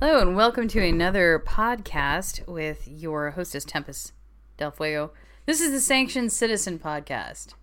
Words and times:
Hello, 0.00 0.20
and 0.20 0.36
welcome 0.36 0.68
to 0.68 0.80
another 0.80 1.42
podcast 1.44 2.46
with 2.46 2.86
your 2.86 3.32
hostess, 3.32 3.64
Tempest 3.64 4.12
Del 4.56 4.70
Fuego. 4.70 5.10
This 5.44 5.60
is 5.60 5.72
the 5.72 5.80
Sanctioned 5.80 6.30
Citizen 6.30 6.78
podcast. 6.78 7.54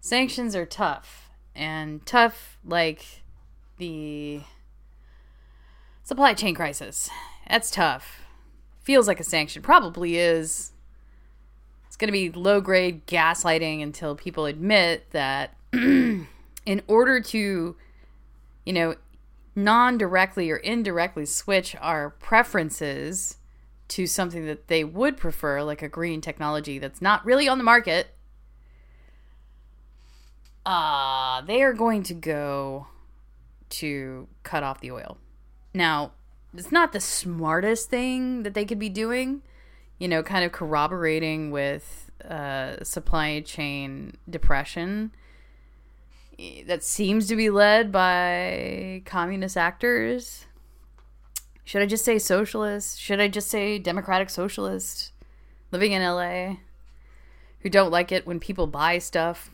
Sanctions 0.00 0.56
are 0.56 0.64
tough, 0.64 1.28
and 1.54 2.06
tough 2.06 2.56
like 2.64 3.24
the 3.76 4.40
supply 6.02 6.32
chain 6.32 6.54
crisis. 6.54 7.10
That's 7.46 7.70
tough. 7.70 8.22
Feels 8.80 9.06
like 9.06 9.20
a 9.20 9.24
sanction. 9.24 9.60
Probably 9.60 10.16
is. 10.16 10.72
It's 11.86 11.96
going 11.96 12.08
to 12.08 12.12
be 12.12 12.30
low 12.30 12.62
grade 12.62 13.06
gaslighting 13.06 13.82
until 13.82 14.14
people 14.14 14.46
admit 14.46 15.10
that 15.10 15.54
in 15.74 16.26
order 16.88 17.20
to, 17.20 17.76
you 18.64 18.72
know, 18.72 18.94
non 19.54 19.98
directly 19.98 20.50
or 20.50 20.56
indirectly 20.56 21.26
switch 21.26 21.76
our 21.80 22.10
preferences 22.10 23.36
to 23.88 24.06
something 24.06 24.46
that 24.46 24.68
they 24.68 24.82
would 24.82 25.16
prefer, 25.16 25.62
like 25.62 25.82
a 25.82 25.88
green 25.88 26.20
technology 26.20 26.78
that's 26.78 27.02
not 27.02 27.24
really 27.24 27.48
on 27.48 27.58
the 27.58 27.64
market, 27.64 28.08
uh, 30.64 31.42
they 31.42 31.62
are 31.62 31.74
going 31.74 32.02
to 32.02 32.14
go 32.14 32.86
to 33.68 34.26
cut 34.42 34.62
off 34.62 34.80
the 34.80 34.90
oil. 34.90 35.18
Now, 35.74 36.12
it's 36.56 36.72
not 36.72 36.92
the 36.92 37.00
smartest 37.00 37.90
thing 37.90 38.44
that 38.44 38.54
they 38.54 38.64
could 38.64 38.78
be 38.78 38.88
doing, 38.88 39.42
you 39.98 40.08
know, 40.08 40.22
kind 40.22 40.44
of 40.44 40.52
corroborating 40.52 41.50
with 41.50 42.10
uh, 42.28 42.82
supply 42.82 43.40
chain 43.40 44.16
depression 44.28 45.12
that 46.66 46.82
seems 46.82 47.28
to 47.28 47.36
be 47.36 47.50
led 47.50 47.92
by 47.92 49.02
communist 49.04 49.56
actors. 49.56 50.46
Should 51.64 51.82
I 51.82 51.86
just 51.86 52.04
say 52.04 52.18
socialist? 52.18 53.00
Should 53.00 53.20
I 53.20 53.28
just 53.28 53.48
say 53.48 53.78
democratic 53.78 54.30
socialist 54.30 55.12
living 55.70 55.92
in 55.92 56.02
LA 56.02 56.56
who 57.60 57.70
don't 57.70 57.90
like 57.90 58.12
it 58.12 58.26
when 58.26 58.40
people 58.40 58.66
buy 58.66 58.98
stuff? 58.98 59.50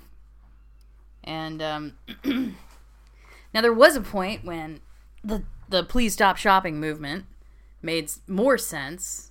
And 1.22 1.62
um, 1.62 1.92
now 2.24 3.60
there 3.60 3.72
was 3.72 3.96
a 3.96 4.00
point 4.00 4.44
when 4.44 4.80
the 5.22 5.44
the 5.68 5.84
please 5.84 6.12
stop 6.12 6.36
shopping 6.36 6.80
movement 6.80 7.26
made 7.80 8.10
more 8.26 8.58
sense 8.58 9.30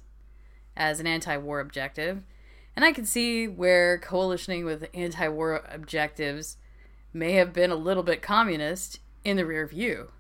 as 0.77 0.99
an 0.99 1.07
anti-war 1.07 1.59
objective, 1.59 2.23
and 2.75 2.85
I 2.85 2.93
can 2.93 3.05
see 3.05 3.47
where 3.47 3.99
coalitioning 3.99 4.63
with 4.63 4.87
anti-war 4.93 5.65
objectives 5.69 6.55
may 7.13 7.33
have 7.33 7.53
been 7.53 7.71
a 7.71 7.75
little 7.75 8.03
bit 8.03 8.21
communist 8.21 8.99
in 9.23 9.37
the 9.37 9.45
rear 9.45 9.65
view. 9.65 10.11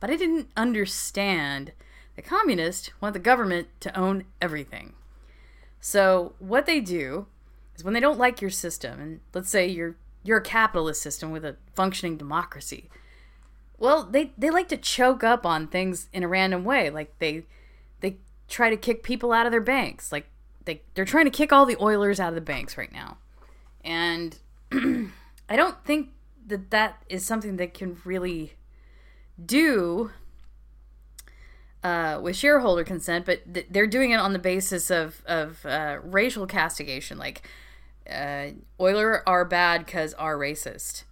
But 0.00 0.10
I 0.10 0.16
didn't 0.16 0.48
understand 0.56 1.72
the 2.16 2.22
communists 2.22 2.90
want 3.00 3.12
the 3.12 3.20
government 3.20 3.68
to 3.80 3.98
own 3.98 4.24
everything. 4.40 4.94
So 5.80 6.34
what 6.38 6.66
they 6.66 6.80
do 6.80 7.26
is 7.76 7.84
when 7.84 7.94
they 7.94 8.00
don't 8.00 8.18
like 8.18 8.40
your 8.40 8.50
system, 8.50 9.00
and 9.00 9.20
let's 9.34 9.50
say 9.50 9.66
you're 9.66 9.96
you're 10.24 10.38
a 10.38 10.42
capitalist 10.42 11.00
system 11.00 11.30
with 11.30 11.44
a 11.44 11.56
functioning 11.74 12.16
democracy, 12.16 12.90
well, 13.78 14.02
they, 14.02 14.32
they 14.36 14.50
like 14.50 14.68
to 14.68 14.76
choke 14.76 15.22
up 15.22 15.46
on 15.46 15.68
things 15.68 16.08
in 16.12 16.24
a 16.24 16.28
random 16.28 16.64
way. 16.64 16.90
Like 16.90 17.16
they 17.18 17.44
they 18.00 18.16
try 18.48 18.70
to 18.70 18.76
kick 18.76 19.02
people 19.02 19.32
out 19.32 19.46
of 19.46 19.52
their 19.52 19.60
banks. 19.60 20.10
Like 20.10 20.28
they 20.64 20.82
they're 20.94 21.04
trying 21.04 21.26
to 21.26 21.30
kick 21.30 21.52
all 21.52 21.64
the 21.66 21.80
Oilers 21.80 22.18
out 22.20 22.30
of 22.30 22.34
the 22.34 22.40
banks 22.40 22.76
right 22.76 22.92
now. 22.92 23.18
And 23.84 24.36
I 24.72 25.56
don't 25.56 25.82
think 25.84 26.10
that 26.48 26.70
that 26.70 27.02
is 27.08 27.24
something 27.24 27.56
that 27.56 27.74
can 27.74 27.98
really 28.04 28.54
do 29.42 30.10
uh, 31.82 32.18
with 32.20 32.36
shareholder 32.36 32.84
consent, 32.84 33.24
but 33.24 33.52
th- 33.52 33.66
they're 33.70 33.86
doing 33.86 34.10
it 34.10 34.16
on 34.16 34.32
the 34.32 34.38
basis 34.38 34.90
of 34.90 35.22
of 35.26 35.64
uh, 35.64 35.98
racial 36.02 36.46
castigation, 36.46 37.18
like 37.18 37.48
uh, 38.10 38.48
Oiler 38.80 39.22
are 39.28 39.44
bad 39.44 39.86
because 39.86 40.14
are 40.14 40.36
racist. 40.36 41.04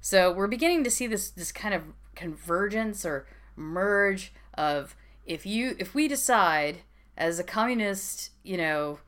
So 0.00 0.32
we're 0.32 0.46
beginning 0.46 0.84
to 0.84 0.90
see 0.90 1.06
this 1.06 1.30
this 1.30 1.52
kind 1.52 1.74
of 1.74 1.82
convergence 2.14 3.04
or 3.04 3.26
merge 3.56 4.32
of 4.54 4.96
if 5.26 5.44
you 5.44 5.76
if 5.78 5.94
we 5.94 6.08
decide 6.08 6.78
as 7.16 7.38
a 7.38 7.44
communist, 7.44 8.30
you 8.42 8.56
know, 8.56 9.00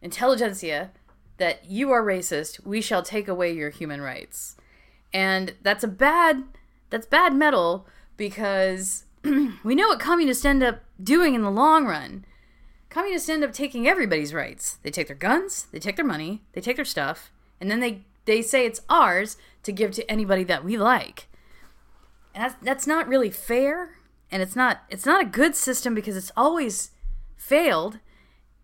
intelligentsia 0.00 0.92
that 1.38 1.64
you 1.68 1.90
are 1.90 2.02
racist, 2.02 2.64
we 2.64 2.80
shall 2.80 3.02
take 3.02 3.26
away 3.26 3.52
your 3.52 3.70
human 3.70 4.00
rights 4.00 4.56
and 5.12 5.54
that's 5.62 5.84
a 5.84 5.88
bad 5.88 6.44
that's 6.90 7.06
bad 7.06 7.34
metal 7.34 7.86
because 8.16 9.04
we 9.64 9.74
know 9.74 9.88
what 9.88 10.00
communists 10.00 10.44
end 10.44 10.62
up 10.62 10.80
doing 11.02 11.34
in 11.34 11.42
the 11.42 11.50
long 11.50 11.86
run. 11.86 12.24
Communists 12.90 13.28
end 13.28 13.44
up 13.44 13.52
taking 13.52 13.86
everybody's 13.86 14.32
rights. 14.32 14.78
They 14.82 14.90
take 14.90 15.08
their 15.08 15.16
guns, 15.16 15.66
they 15.72 15.78
take 15.78 15.96
their 15.96 16.04
money, 16.04 16.42
they 16.52 16.60
take 16.60 16.76
their 16.76 16.84
stuff, 16.84 17.30
and 17.60 17.70
then 17.70 17.80
they 17.80 18.04
they 18.24 18.42
say 18.42 18.66
it's 18.66 18.82
ours 18.88 19.36
to 19.62 19.72
give 19.72 19.92
to 19.92 20.10
anybody 20.10 20.44
that 20.44 20.64
we 20.64 20.76
like. 20.76 21.28
And 22.34 22.44
that's 22.44 22.56
that's 22.62 22.86
not 22.86 23.08
really 23.08 23.30
fair, 23.30 23.98
and 24.30 24.42
it's 24.42 24.56
not 24.56 24.82
it's 24.88 25.06
not 25.06 25.22
a 25.22 25.26
good 25.26 25.54
system 25.54 25.94
because 25.94 26.16
it's 26.16 26.32
always 26.36 26.92
failed 27.36 27.98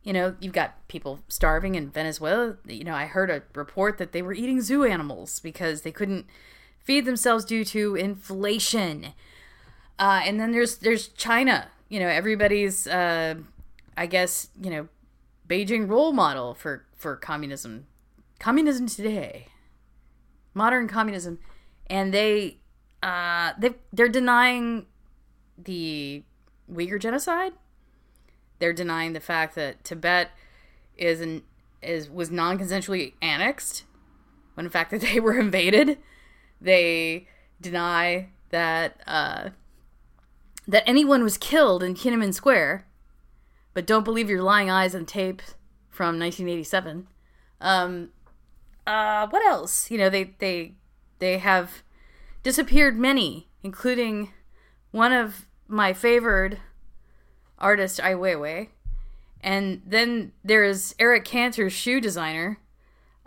you 0.04 0.12
know, 0.12 0.36
you've 0.38 0.52
got 0.52 0.86
people 0.86 1.20
starving 1.28 1.74
in 1.74 1.90
Venezuela. 1.90 2.58
You 2.66 2.84
know, 2.84 2.94
I 2.94 3.06
heard 3.06 3.30
a 3.30 3.42
report 3.54 3.96
that 3.96 4.12
they 4.12 4.20
were 4.20 4.34
eating 4.34 4.60
zoo 4.60 4.84
animals 4.84 5.40
because 5.40 5.80
they 5.80 5.90
couldn't 5.90 6.26
feed 6.78 7.06
themselves 7.06 7.44
due 7.46 7.64
to 7.64 7.96
inflation. 7.96 9.14
Uh, 9.98 10.20
and 10.24 10.38
then 10.38 10.52
there's 10.52 10.76
there's 10.76 11.08
China. 11.08 11.68
You 11.88 12.00
know, 12.00 12.08
everybody's 12.08 12.86
uh, 12.86 13.36
I 13.96 14.06
guess 14.06 14.48
you 14.60 14.70
know 14.70 14.88
Beijing 15.48 15.88
role 15.88 16.12
model 16.12 16.52
for 16.52 16.84
for 16.94 17.16
communism, 17.16 17.86
communism 18.38 18.86
today, 18.86 19.48
modern 20.52 20.86
communism, 20.86 21.38
and 21.86 22.12
they 22.12 22.58
uh, 23.02 23.54
they 23.58 23.70
they're 23.90 24.08
denying 24.08 24.84
the 25.56 26.24
Uyghur 26.70 27.00
genocide 27.00 27.54
they're 28.64 28.72
denying 28.72 29.12
the 29.12 29.20
fact 29.20 29.54
that 29.56 29.84
Tibet 29.84 30.30
is 30.96 31.20
an 31.20 31.42
is 31.82 32.08
was 32.08 32.30
non-consensually 32.30 33.12
annexed 33.20 33.84
when 34.54 34.64
in 34.64 34.70
fact 34.70 34.90
that 34.90 35.02
they 35.02 35.20
were 35.20 35.38
invaded. 35.38 35.98
They 36.62 37.28
deny 37.60 38.28
that 38.48 39.02
uh, 39.06 39.50
that 40.66 40.82
anyone 40.86 41.22
was 41.22 41.36
killed 41.36 41.82
in 41.82 41.92
Tiananmen 41.92 42.32
Square, 42.32 42.86
but 43.74 43.86
don't 43.86 44.02
believe 44.02 44.30
your 44.30 44.42
lying 44.42 44.70
eyes 44.70 44.94
on 44.94 45.04
tape 45.04 45.42
from 45.90 46.18
1987. 46.18 47.06
Um, 47.60 48.12
uh, 48.86 49.26
what 49.28 49.44
else? 49.44 49.90
You 49.90 49.98
know, 49.98 50.08
they 50.08 50.34
they 50.38 50.72
they 51.18 51.36
have 51.36 51.82
disappeared 52.42 52.96
many, 52.96 53.46
including 53.62 54.32
one 54.90 55.12
of 55.12 55.44
my 55.68 55.92
favored 55.92 56.60
artist 57.58 58.00
Ai 58.00 58.14
Weiwei. 58.14 58.68
And 59.40 59.82
then 59.84 60.32
there 60.42 60.64
is 60.64 60.94
Enes 60.98 61.24
Kanter's 61.24 61.72
shoe 61.72 62.00
designer. 62.00 62.58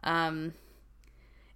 Um, 0.03 0.53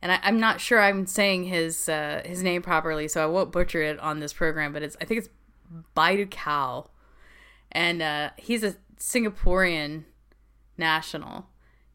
and 0.02 0.12
I, 0.12 0.20
am 0.24 0.40
not 0.40 0.62
sure 0.62 0.82
I'm 0.82 1.06
saying 1.06 1.46
his 1.46 1.88
uh, 1.88 2.22
his 2.26 2.42
name 2.42 2.62
properly, 2.62 3.08
so 3.08 3.24
I 3.24 3.28
won't 3.28 3.52
butcher 3.52 3.82
it 3.82 4.00
on 4.00 4.20
this 4.20 4.34
program. 4.34 4.74
But 4.74 4.84
it's 4.84 4.98
I 5.00 5.06
think 5.06 5.20
it's 5.20 5.30
Baidu 5.96 6.86
and 7.72 8.02
uh, 8.02 8.30
he's 8.38 8.64
a 8.64 8.76
Singaporean 8.98 10.04
national, 10.78 11.48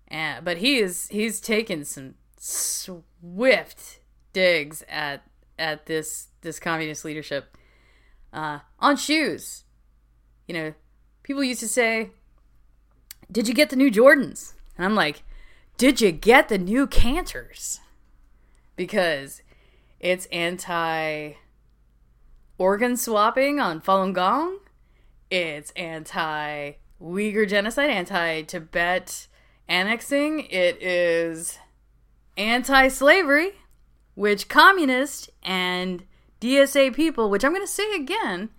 and 0.09 0.45
but 0.45 0.59
he 0.59 0.79
is 0.79 1.09
he's 1.09 1.41
taken 1.41 1.85
some 1.85 2.15
swift 2.39 4.01
digs 4.33 4.85
at 4.89 5.23
at 5.59 5.87
this 5.87 6.29
this 6.43 6.61
communist 6.61 7.05
leadership 7.05 7.57
uh, 8.33 8.61
on 8.79 8.97
shoes 8.97 9.65
you 10.47 10.55
know, 10.55 10.75
people 11.23 11.43
used 11.45 11.61
to 11.61 11.69
say, 11.69 12.11
Did 13.31 13.49
you 13.49 13.55
get 13.55 13.71
the 13.71 13.77
new 13.77 13.91
Jordans? 13.91 14.55
And 14.77 14.85
I'm 14.85 14.95
like, 14.95 15.23
Did 15.77 16.01
you 16.01 16.13
get 16.13 16.49
the 16.49 16.59
new 16.59 16.87
Kanters? 16.87 17.81
Because 18.77 19.43
it's 20.01 20.27
anti 20.27 21.33
organ 22.59 22.97
swapping 22.97 23.61
on 23.61 23.81
Falun 23.81 24.13
Gong. 24.13 24.59
It's 25.31 25.73
anti 25.73 26.73
Uyghur 27.03 27.49
genocide, 27.49 27.91
anti 27.91 28.43
Tibet 28.43 29.27
annexing. 29.69 30.47
It 30.51 30.81
is 30.83 31.59
anti 32.37 32.89
slavery, 32.89 33.53
which 34.15 34.49
communist 34.49 35.31
and 35.43 36.05
DSA 36.41 36.95
people, 36.95 37.31
which 37.31 37.45
I'm 37.45 37.53
going 37.53 37.67
to 37.67 37.73
say 37.73 37.95
again, 37.95 38.51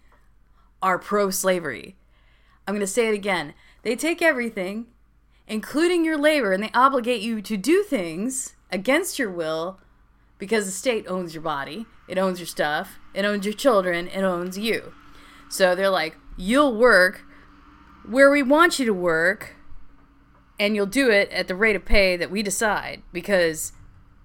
are 0.82 1.00
pro 1.00 1.30
slavery. 1.30 1.96
I'm 2.68 2.74
going 2.74 2.82
to 2.82 2.88
say 2.88 3.08
it 3.08 3.14
again. 3.14 3.54
They 3.84 3.96
take 3.96 4.22
everything, 4.22 4.88
including 5.48 6.04
your 6.04 6.18
labor, 6.18 6.52
and 6.52 6.62
they 6.62 6.72
obligate 6.74 7.22
you 7.22 7.42
to 7.42 7.58
do 7.58 7.84
things 7.84 8.56
against 8.72 9.18
your 9.18 9.32
will 9.32 9.80
because 10.38 10.66
the 10.66 10.72
state 10.72 11.06
owns 11.08 11.34
your 11.34 11.42
body, 11.42 11.86
it 12.08 12.18
owns 12.18 12.40
your 12.40 12.48
stuff, 12.48 13.00
it 13.14 13.26
owns 13.26 13.46
your 13.46 13.54
children, 13.54 14.08
it 14.08 14.24
owns 14.24 14.58
you. 14.58 14.94
So 15.50 15.74
they're 15.74 15.90
like, 15.90 16.18
you'll 16.36 16.76
work 16.76 17.24
where 18.06 18.30
we 18.30 18.44
want 18.44 18.80
you 18.80 18.86
to 18.86 18.94
work 18.94 19.56
and 20.60 20.76
you'll 20.76 20.86
do 20.86 21.10
it 21.10 21.30
at 21.32 21.48
the 21.48 21.56
rate 21.56 21.76
of 21.76 21.86
pay 21.86 22.18
that 22.18 22.32
we 22.32 22.42
decide 22.42 23.02
because 23.12 23.74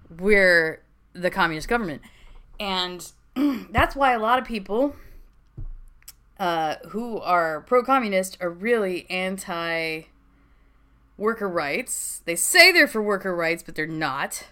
we're 0.09 0.83
the 1.13 1.29
communist 1.29 1.67
government. 1.67 2.01
And 2.59 3.11
that's 3.71 3.95
why 3.95 4.13
a 4.13 4.19
lot 4.19 4.39
of 4.39 4.45
people 4.45 4.95
uh, 6.43 6.75
who 6.89 7.21
are 7.21 7.61
pro 7.61 7.81
communist 7.81 8.37
are 8.41 8.49
really 8.49 9.09
anti 9.09 10.01
worker 11.15 11.47
rights. 11.47 12.21
They 12.25 12.35
say 12.35 12.69
they're 12.69 12.85
for 12.85 13.01
worker 13.01 13.33
rights, 13.33 13.63
but 13.63 13.75
they're 13.75 13.87
not. 13.87 14.47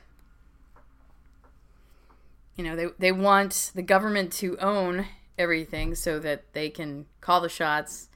You 2.55 2.63
know, 2.63 2.77
they, 2.77 2.85
they 2.97 3.11
want 3.11 3.71
the 3.75 3.81
government 3.81 4.31
to 4.33 4.57
own 4.59 5.07
everything 5.37 5.93
so 5.95 6.17
that 6.19 6.53
they 6.53 6.69
can 6.69 7.07
call 7.19 7.41
the 7.41 7.49
shots 7.49 8.07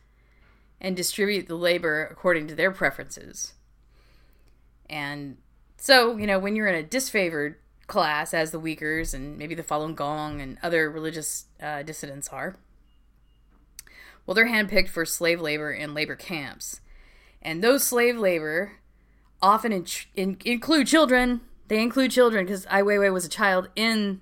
and 0.79 0.95
distribute 0.95 1.47
the 1.47 1.55
labor 1.55 2.07
according 2.09 2.47
to 2.47 2.55
their 2.55 2.71
preferences. 2.71 3.55
And 4.89 5.35
so, 5.75 6.15
you 6.15 6.27
know, 6.27 6.39
when 6.39 6.55
you're 6.55 6.67
in 6.67 6.81
a 6.81 6.87
disfavored 6.87 7.55
class, 7.87 8.33
as 8.33 8.51
the 8.51 8.61
Uyghurs 8.61 9.13
and 9.13 9.37
maybe 9.37 9.53
the 9.53 9.63
Falun 9.63 9.95
Gong 9.95 10.39
and 10.39 10.57
other 10.63 10.89
religious 10.89 11.47
uh, 11.61 11.83
dissidents 11.83 12.29
are, 12.29 12.55
well, 14.25 14.35
they're 14.35 14.47
handpicked 14.47 14.89
for 14.89 15.05
slave 15.05 15.39
labor 15.39 15.71
in 15.71 15.93
labor 15.93 16.15
camps. 16.15 16.81
And 17.41 17.63
those 17.63 17.83
slave 17.83 18.17
labor 18.17 18.73
often 19.41 19.71
in, 19.71 19.85
in, 20.15 20.37
include 20.43 20.87
children. 20.87 21.41
They 21.67 21.81
include 21.81 22.11
children 22.11 22.45
because 22.45 22.65
Ai 22.67 22.81
Weiwei 22.81 23.13
was 23.13 23.25
a 23.25 23.29
child 23.29 23.69
in 23.75 24.21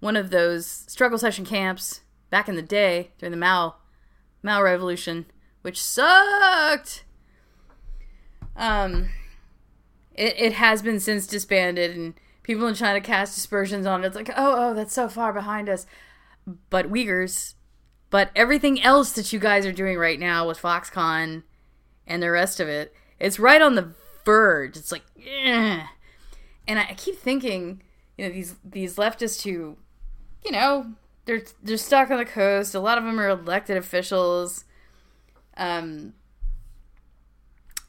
one 0.00 0.16
of 0.16 0.30
those 0.30 0.66
struggle 0.66 1.18
session 1.18 1.44
camps 1.44 2.00
back 2.30 2.48
in 2.48 2.56
the 2.56 2.62
day 2.62 3.10
during 3.18 3.30
the 3.30 3.36
Mao 3.36 3.76
Mao 4.42 4.62
Revolution, 4.62 5.26
which 5.62 5.80
sucked. 5.80 7.04
Um, 8.56 9.10
it, 10.14 10.34
it 10.38 10.52
has 10.54 10.82
been 10.82 11.00
since 11.00 11.26
disbanded, 11.26 11.96
and 11.96 12.14
people 12.42 12.66
in 12.66 12.74
China 12.74 13.00
cast 13.00 13.36
aspersions 13.36 13.86
on 13.86 14.02
it. 14.02 14.08
It's 14.08 14.16
like, 14.16 14.30
oh, 14.30 14.70
oh, 14.70 14.74
that's 14.74 14.92
so 14.92 15.08
far 15.08 15.32
behind 15.32 15.68
us. 15.68 15.86
But 16.70 16.90
Uyghurs, 16.90 17.54
but 18.12 18.30
everything 18.36 18.80
else 18.82 19.12
that 19.12 19.32
you 19.32 19.38
guys 19.38 19.64
are 19.64 19.72
doing 19.72 19.96
right 19.96 20.20
now 20.20 20.46
with 20.46 20.60
Foxconn 20.60 21.44
and 22.06 22.22
the 22.22 22.30
rest 22.30 22.60
of 22.60 22.68
it, 22.68 22.94
it's 23.18 23.38
right 23.38 23.62
on 23.62 23.74
the 23.74 23.94
verge. 24.26 24.76
It's 24.76 24.92
like, 24.92 25.04
eh. 25.26 25.82
and 26.68 26.78
I 26.78 26.92
keep 26.94 27.18
thinking, 27.18 27.80
you 28.18 28.26
know, 28.26 28.34
these 28.34 28.54
these 28.62 28.96
leftists 28.96 29.44
who, 29.44 29.78
you 30.44 30.52
know, 30.52 30.92
they're 31.24 31.40
they're 31.62 31.78
stuck 31.78 32.10
on 32.10 32.18
the 32.18 32.26
coast. 32.26 32.74
A 32.74 32.80
lot 32.80 32.98
of 32.98 33.04
them 33.04 33.18
are 33.18 33.30
elected 33.30 33.78
officials. 33.78 34.66
Um, 35.56 36.12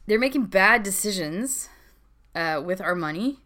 they're 0.06 0.18
making 0.18 0.46
bad 0.46 0.82
decisions 0.82 1.68
uh, 2.34 2.62
with 2.64 2.80
our 2.80 2.94
money, 2.94 3.40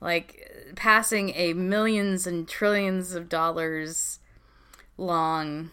like 0.00 0.72
passing 0.76 1.30
a 1.30 1.52
millions 1.52 2.28
and 2.28 2.46
trillions 2.46 3.12
of 3.12 3.28
dollars 3.28 4.20
long 4.96 5.72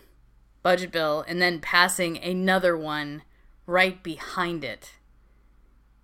budget 0.63 0.92
bill 0.92 1.24
and 1.27 1.42
then 1.42 1.60
passing 1.60 2.18
another 2.18 2.75
one 2.75 3.21
right 3.65 4.01
behind 4.01 4.63
it 4.63 4.94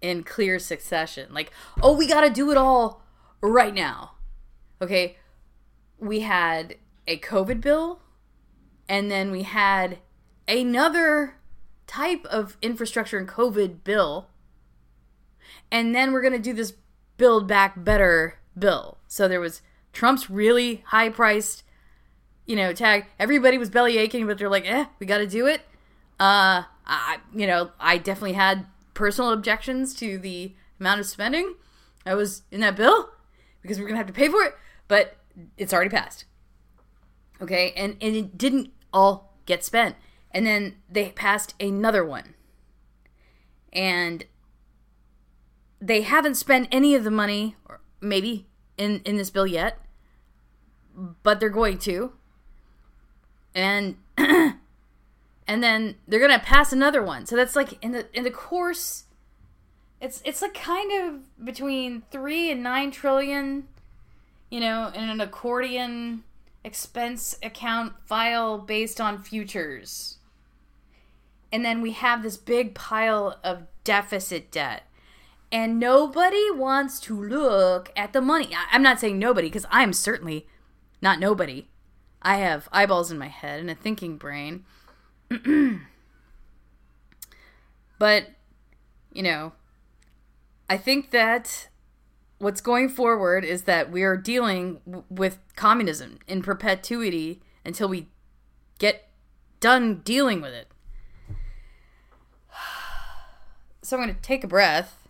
in 0.01 0.23
clear 0.23 0.59
succession. 0.59 1.33
Like, 1.33 1.51
oh, 1.81 1.95
we 1.95 2.07
got 2.07 2.21
to 2.21 2.29
do 2.29 2.51
it 2.51 2.57
all 2.57 3.01
right 3.41 3.73
now. 3.73 4.11
Okay, 4.81 5.17
we 5.97 6.21
had 6.21 6.75
a 7.07 7.17
COVID 7.19 7.59
bill, 7.59 8.00
and 8.88 9.11
then 9.11 9.31
we 9.31 9.44
had 9.44 10.00
another 10.47 11.35
type 11.88 12.25
of 12.25 12.55
infrastructure 12.62 13.17
and 13.17 13.27
COVID 13.27 13.83
bill, 13.83 14.29
and 15.71 15.94
then 15.94 16.13
we're 16.13 16.21
going 16.21 16.33
to 16.33 16.39
do 16.39 16.53
this 16.53 16.73
Build 17.17 17.47
Back 17.47 17.83
Better 17.83 18.39
bill. 18.57 18.97
So 19.07 19.27
there 19.27 19.41
was 19.41 19.62
Trump's 19.91 20.29
really 20.29 20.83
high 20.88 21.09
priced, 21.09 21.63
you 22.50 22.56
know, 22.56 22.74
tag. 22.74 23.06
Everybody 23.19 23.60
was 23.60 23.69
belly 23.69 24.00
aching, 24.00 24.25
but 24.25 24.40
they're 24.40 24.50
like, 24.50 24.66
eh, 24.66 24.86
we 24.98 25.06
got 25.06 25.19
to 25.19 25.28
do 25.28 25.46
it. 25.46 25.62
Uh, 26.19 26.63
I, 26.84 27.19
you 27.31 27.46
know, 27.46 27.69
I 27.80 28.00
definitely 28.00 28.34
had 28.34 28.66
personal 28.96 29.31
objections 29.31 29.94
to 29.98 30.18
the 30.18 30.56
amount 30.80 31.00
of 31.00 31.06
spending 31.06 31.54
I 32.07 32.16
was 32.16 32.42
in 32.50 32.62
that 32.62 32.75
bill 32.75 33.12
because 33.62 33.78
we're 33.78 33.86
going 33.86 33.94
to 33.94 34.00
have 34.00 34.07
to 34.07 34.13
pay 34.13 34.30
for 34.30 34.42
it, 34.42 34.56
but 34.88 35.18
it's 35.60 35.72
already 35.72 35.92
passed. 35.92 36.25
Okay, 37.40 37.72
and, 37.78 37.96
and 38.01 38.16
it 38.16 38.36
didn't 38.36 38.72
all 38.92 39.38
get 39.46 39.63
spent. 39.63 39.96
And 40.31 40.44
then 40.44 40.78
they 40.90 41.12
passed 41.12 41.54
another 41.60 42.04
one. 42.04 42.34
And 43.72 44.25
they 45.80 46.01
haven't 46.01 46.36
spent 46.36 46.68
any 46.72 46.96
of 46.96 47.04
the 47.04 47.12
money, 47.12 47.56
or 47.68 47.80
maybe, 48.01 48.48
in, 48.75 49.01
in 49.06 49.18
this 49.18 49.30
bill 49.30 49.46
yet, 49.46 49.78
but 51.22 51.40
they're 51.40 51.50
going 51.50 51.78
to. 51.80 52.13
And 53.56 53.98
and 54.18 54.54
then 55.48 55.96
they're 56.07 56.19
gonna 56.19 56.40
pass 56.40 56.72
another 56.72 57.04
one. 57.04 57.25
So 57.25 57.36
that's 57.36 57.56
like 57.56 57.84
in 57.84 57.92
the 57.92 58.07
in 58.13 58.24
the 58.24 58.31
course 58.31 59.06
it's 60.01 60.22
it's 60.24 60.42
like 60.42 60.54
kind 60.54 60.92
of 61.01 61.46
between 61.46 62.04
three 62.12 62.51
and 62.51 62.63
nine 62.63 62.92
trillion, 62.92 63.68
you 64.50 64.60
know, 64.60 64.92
in 64.94 65.10
an 65.10 65.19
accordion 65.19 66.24
expense 66.63 67.38
account 67.44 67.94
file 68.06 68.57
based 68.57 69.01
on 69.01 69.22
futures. 69.22 70.18
And 71.51 71.66
then 71.66 71.81
we 71.81 71.92
have 71.92 72.22
this 72.22 72.38
big 72.38 72.75
pile 72.75 73.40
of 73.44 73.63
deficit 73.84 74.51
debt. 74.51 74.84
And 75.51 75.80
nobody 75.80 76.51
wants 76.51 77.00
to 77.01 77.19
look 77.19 77.92
at 77.96 78.13
the 78.13 78.22
money. 78.22 78.50
I'm 78.72 78.84
not 78.84 79.00
saying 79.00 79.18
nobody, 79.18 79.48
because 79.48 79.66
I 79.72 79.81
am 79.81 79.94
certainly 79.94 80.46
not 81.01 81.19
nobody. 81.19 81.68
I 82.21 82.38
have 82.38 82.68
eyeballs 82.71 83.12
in 83.12 83.18
my 83.18 83.27
head 83.27 83.60
and 83.60 83.69
a 83.69 83.75
thinking 83.75 84.18
brain. 84.18 84.66
but, 88.00 88.27
you 89.13 89.24
know, 89.24 89.54
I 90.69 90.77
think 90.77 91.12
that 91.12 91.69
what's 92.39 92.62
going 92.62 92.89
forward 92.89 93.44
is 93.45 93.63
that 93.63 93.92
we 93.92 94.04
are 94.04 94.18
dealing 94.18 94.80
w- 94.86 95.06
with 95.10 95.39
communism 95.56 96.19
in 96.27 96.42
perpetuity 96.42 97.42
until 97.66 97.88
we 97.88 98.07
get 98.80 99.10
done 99.60 100.01
dealing 100.04 100.42
with 100.42 100.54
it. 100.54 100.68
So 103.82 103.98
I'm 103.98 104.03
going 104.03 104.13
to 104.13 104.22
take 104.22 104.43
a 104.43 104.48
breath 104.48 105.08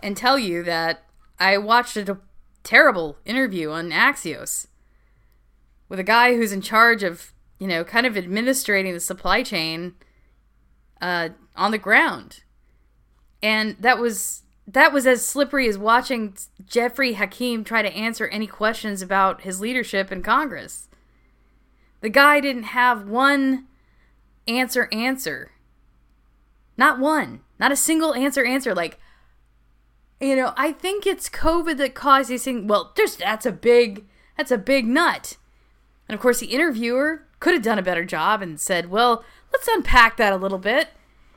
and 0.00 0.16
tell 0.16 0.38
you 0.38 0.62
that 0.62 1.02
I 1.40 1.58
watched 1.58 1.96
a 1.96 2.18
terrible 2.62 3.16
interview 3.24 3.70
on 3.70 3.90
Axios 3.90 4.68
with 5.92 6.00
a 6.00 6.02
guy 6.02 6.34
who's 6.34 6.52
in 6.52 6.62
charge 6.62 7.02
of, 7.02 7.34
you 7.58 7.66
know, 7.66 7.84
kind 7.84 8.06
of 8.06 8.16
administrating 8.16 8.94
the 8.94 8.98
supply 8.98 9.42
chain 9.42 9.92
uh, 11.02 11.28
on 11.54 11.70
the 11.70 11.76
ground. 11.76 12.44
And 13.42 13.76
that 13.78 13.98
was 13.98 14.44
that 14.66 14.94
was 14.94 15.06
as 15.06 15.22
slippery 15.22 15.68
as 15.68 15.76
watching 15.76 16.34
Jeffrey 16.64 17.12
Hakeem 17.12 17.62
try 17.62 17.82
to 17.82 17.92
answer 17.92 18.26
any 18.28 18.46
questions 18.46 19.02
about 19.02 19.42
his 19.42 19.60
leadership 19.60 20.10
in 20.10 20.22
Congress. 20.22 20.88
The 22.00 22.08
guy 22.08 22.40
didn't 22.40 22.62
have 22.62 23.06
one 23.06 23.66
answer 24.48 24.88
answer. 24.92 25.50
Not 26.78 27.00
one. 27.00 27.40
Not 27.60 27.70
a 27.70 27.76
single 27.76 28.14
answer 28.14 28.46
answer 28.46 28.74
like 28.74 28.98
you 30.22 30.36
know, 30.36 30.54
I 30.56 30.72
think 30.72 31.06
it's 31.06 31.28
COVID 31.28 31.76
that 31.76 31.94
caused 31.94 32.30
these 32.30 32.44
things. 32.44 32.66
Well, 32.66 32.94
there's 32.96 33.16
that's 33.16 33.44
a 33.44 33.52
big 33.52 34.06
that's 34.38 34.50
a 34.50 34.56
big 34.56 34.86
nut. 34.86 35.36
And 36.12 36.18
of 36.18 36.20
course 36.20 36.40
the 36.40 36.46
interviewer 36.46 37.22
could 37.40 37.54
have 37.54 37.62
done 37.62 37.78
a 37.78 37.82
better 37.82 38.04
job 38.04 38.42
and 38.42 38.60
said, 38.60 38.90
"Well, 38.90 39.24
let's 39.50 39.66
unpack 39.66 40.18
that 40.18 40.32
a 40.32 40.36
little 40.36 40.58
bit." 40.58 40.90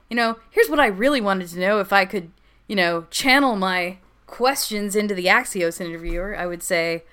You 0.10 0.18
know, 0.18 0.38
here's 0.52 0.70
what 0.70 0.82
I 0.82 0.88
really 0.88 1.22
wanted 1.22 1.48
to 1.48 1.60
know 1.60 1.80
if 1.80 1.94
I 1.94 2.06
could 2.06 2.32
you 2.68 2.76
know, 2.76 3.06
channel 3.10 3.56
my 3.56 3.98
questions 4.28 4.96
into 4.96 5.14
the 5.14 5.26
Axios 5.26 5.80
interviewer, 5.80 6.36
I 6.38 6.48
would 6.48 6.64
say, 6.64 7.04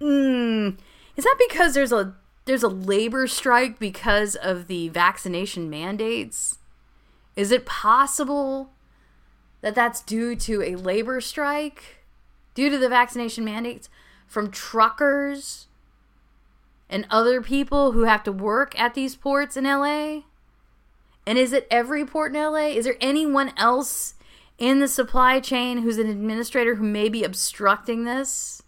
hmm, 0.00 0.70
is 1.16 1.24
that 1.24 1.36
because 1.48 1.74
there's 1.74 1.92
a 1.92 2.14
there's 2.44 2.62
a 2.62 2.68
labor 2.68 3.26
strike 3.26 3.78
because 3.78 4.36
of 4.36 4.68
the 4.68 4.88
vaccination 4.88 5.68
mandates? 5.68 6.58
Is 7.34 7.50
it 7.50 7.66
possible 7.66 8.70
that 9.60 9.74
that's 9.74 10.00
due 10.00 10.36
to 10.36 10.62
a 10.62 10.76
labor 10.76 11.20
strike 11.20 12.04
due 12.54 12.70
to 12.70 12.78
the 12.78 12.88
vaccination 12.88 13.44
mandates 13.44 13.88
from 14.26 14.50
truckers 14.50 15.65
and 16.88 17.06
other 17.10 17.42
people 17.42 17.92
who 17.92 18.04
have 18.04 18.22
to 18.24 18.32
work 18.32 18.78
at 18.78 18.94
these 18.94 19.16
ports 19.16 19.56
in 19.56 19.64
LA? 19.64 20.20
And 21.26 21.38
is 21.38 21.52
it 21.52 21.66
every 21.70 22.04
port 22.04 22.34
in 22.34 22.40
LA? 22.40 22.68
Is 22.68 22.84
there 22.84 22.96
anyone 23.00 23.52
else 23.56 24.14
in 24.58 24.78
the 24.78 24.88
supply 24.88 25.40
chain 25.40 25.78
who's 25.78 25.98
an 25.98 26.08
administrator 26.08 26.76
who 26.76 26.84
may 26.84 27.08
be 27.08 27.24
obstructing 27.24 28.04
this? 28.04 28.62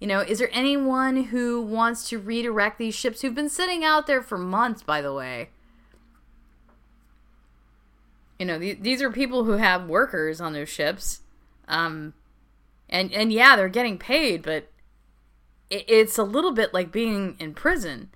You 0.00 0.08
know, 0.08 0.20
is 0.20 0.40
there 0.40 0.50
anyone 0.52 1.24
who 1.24 1.62
wants 1.62 2.08
to 2.08 2.18
redirect 2.18 2.78
these 2.78 2.94
ships 2.94 3.22
who've 3.22 3.36
been 3.36 3.48
sitting 3.48 3.84
out 3.84 4.08
there 4.08 4.20
for 4.20 4.36
months, 4.36 4.82
by 4.82 5.00
the 5.00 5.14
way? 5.14 5.50
You 8.40 8.46
know, 8.46 8.58
th- 8.58 8.80
these 8.80 9.00
are 9.00 9.10
people 9.10 9.44
who 9.44 9.52
have 9.52 9.86
workers 9.86 10.40
on 10.40 10.54
those 10.54 10.68
ships. 10.68 11.20
Um, 11.68 12.14
and, 12.88 13.12
and 13.12 13.32
yeah, 13.32 13.54
they're 13.54 13.68
getting 13.68 13.96
paid, 13.96 14.42
but 14.42 14.71
it's 15.72 16.18
a 16.18 16.22
little 16.22 16.52
bit 16.52 16.74
like 16.74 16.92
being 16.92 17.36
in 17.38 17.54
prison. 17.54 18.10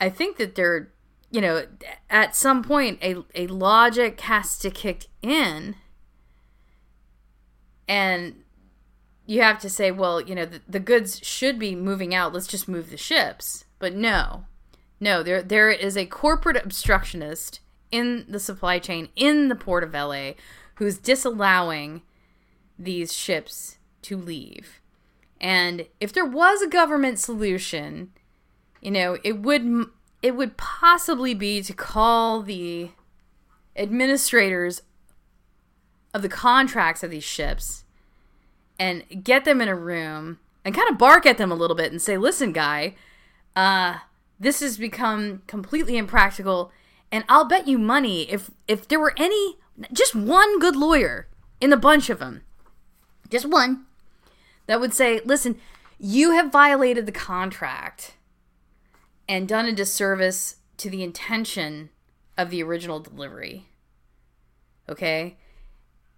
I 0.00 0.08
think 0.08 0.36
that 0.38 0.54
they're, 0.54 0.90
you 1.30 1.40
know, 1.40 1.66
at 2.10 2.34
some 2.36 2.62
point, 2.62 2.98
a, 3.02 3.24
a 3.34 3.46
logic 3.46 4.20
has 4.22 4.58
to 4.58 4.70
kick 4.70 5.06
in. 5.22 5.76
And 7.88 8.42
you 9.26 9.42
have 9.42 9.58
to 9.60 9.70
say, 9.70 9.90
well, 9.90 10.20
you 10.20 10.34
know, 10.34 10.46
the, 10.46 10.60
the 10.68 10.80
goods 10.80 11.20
should 11.22 11.58
be 11.58 11.74
moving 11.74 12.14
out. 12.14 12.32
Let's 12.32 12.46
just 12.46 12.68
move 12.68 12.90
the 12.90 12.96
ships. 12.96 13.64
But 13.78 13.94
no, 13.94 14.46
no, 14.98 15.22
there 15.22 15.42
there 15.42 15.70
is 15.70 15.96
a 15.96 16.06
corporate 16.06 16.56
obstructionist 16.56 17.60
in 17.90 18.24
the 18.28 18.40
supply 18.40 18.78
chain 18.78 19.08
in 19.14 19.48
the 19.48 19.54
port 19.54 19.84
of 19.84 19.92
LA 19.92 20.32
who's 20.76 20.98
disallowing 20.98 22.02
these 22.78 23.12
ships 23.12 23.78
to 24.02 24.16
leave. 24.16 24.80
And 25.40 25.86
if 26.00 26.12
there 26.12 26.24
was 26.24 26.62
a 26.62 26.68
government 26.68 27.18
solution, 27.18 28.10
you 28.80 28.90
know, 28.90 29.18
it 29.22 29.40
would 29.40 29.86
it 30.22 30.34
would 30.34 30.56
possibly 30.56 31.34
be 31.34 31.62
to 31.62 31.72
call 31.72 32.42
the 32.42 32.90
administrators 33.76 34.82
of 36.14 36.22
the 36.22 36.28
contracts 36.28 37.02
of 37.02 37.10
these 37.10 37.24
ships 37.24 37.84
and 38.78 39.04
get 39.22 39.44
them 39.44 39.60
in 39.60 39.68
a 39.68 39.74
room 39.74 40.38
and 40.64 40.74
kind 40.74 40.90
of 40.90 40.98
bark 40.98 41.26
at 41.26 41.38
them 41.38 41.52
a 41.52 41.54
little 41.54 41.76
bit 41.76 41.92
and 41.92 42.00
say, 42.00 42.16
"Listen, 42.16 42.52
guy, 42.52 42.94
uh, 43.54 43.98
this 44.38 44.60
has 44.60 44.78
become 44.78 45.42
completely 45.46 45.96
impractical, 45.96 46.72
and 47.12 47.24
I'll 47.28 47.44
bet 47.44 47.68
you 47.68 47.78
money 47.78 48.30
if 48.30 48.50
if 48.66 48.88
there 48.88 49.00
were 49.00 49.14
any, 49.16 49.58
just 49.92 50.14
one 50.14 50.58
good 50.58 50.76
lawyer 50.76 51.28
in 51.60 51.70
the 51.70 51.76
bunch 51.76 52.10
of 52.10 52.18
them, 52.18 52.42
just 53.30 53.46
one, 53.46 53.85
that 54.66 54.80
would 54.80 54.94
say, 54.94 55.20
"Listen, 55.24 55.60
you 55.98 56.32
have 56.32 56.52
violated 56.52 57.06
the 57.06 57.12
contract 57.12 58.14
and 59.28 59.48
done 59.48 59.66
a 59.66 59.72
disservice 59.72 60.56
to 60.76 60.90
the 60.90 61.02
intention 61.02 61.90
of 62.36 62.50
the 62.50 62.62
original 62.62 63.00
delivery." 63.00 63.68
Okay? 64.88 65.36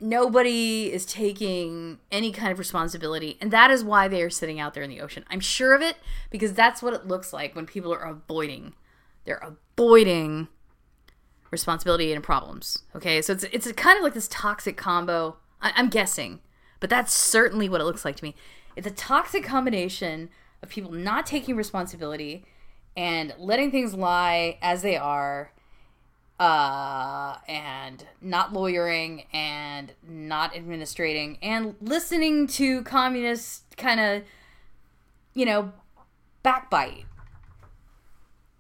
nobody 0.01 0.93
is 0.93 1.05
taking 1.05 1.99
any 2.13 2.31
kind 2.31 2.53
of 2.53 2.59
responsibility 2.59 3.37
and 3.41 3.51
that 3.51 3.71
is 3.71 3.83
why 3.83 4.07
they 4.07 4.23
are 4.23 4.31
sitting 4.31 4.61
out 4.61 4.75
there 4.75 4.83
in 4.83 4.91
the 4.91 5.01
ocean. 5.01 5.25
I'm 5.29 5.41
sure 5.41 5.75
of 5.75 5.83
it 5.83 5.97
because 6.31 6.53
that's 6.53 6.83
what 6.83 6.95
it 6.95 7.07
looks 7.07 7.33
like 7.33 7.57
when 7.57 7.67
people 7.67 7.93
are 7.93 8.05
avoiding 8.05 8.75
they're 9.25 9.43
avoiding 9.77 10.49
responsibility 11.51 12.13
and 12.13 12.23
problems. 12.23 12.85
Okay? 12.95 13.21
So 13.21 13.33
it's 13.33 13.45
it's 13.45 13.71
kind 13.73 13.97
of 13.99 14.05
like 14.05 14.15
this 14.15 14.29
toxic 14.29 14.77
combo. 14.77 15.37
I, 15.61 15.73
i'm 15.75 15.89
guessing 15.89 16.41
but 16.81 16.91
that's 16.91 17.13
certainly 17.13 17.69
what 17.69 17.81
it 17.81 17.85
looks 17.85 18.05
like 18.05 18.17
to 18.17 18.25
me 18.25 18.35
it's 18.77 18.87
a 18.87 18.93
toxic 18.93 19.43
combination 19.43 20.29
of 20.63 20.69
people 20.69 20.93
not 20.93 21.27
taking 21.27 21.57
responsibility 21.57 22.45
and 22.97 23.35
letting 23.39 23.71
things 23.71 23.95
lie 23.95 24.59
as 24.63 24.83
they 24.83 24.97
are 24.97 25.53
uh, 26.41 27.37
and 27.49 28.07
not 28.21 28.53
lawyering 28.53 29.25
and 29.33 29.93
not 30.07 30.55
administrating 30.55 31.39
and 31.43 31.75
listening 31.81 32.47
to 32.47 32.83
communist 32.83 33.77
kind 33.77 34.01
of, 34.01 34.23
you 35.35 35.45
know, 35.45 35.73
backbite 36.43 37.07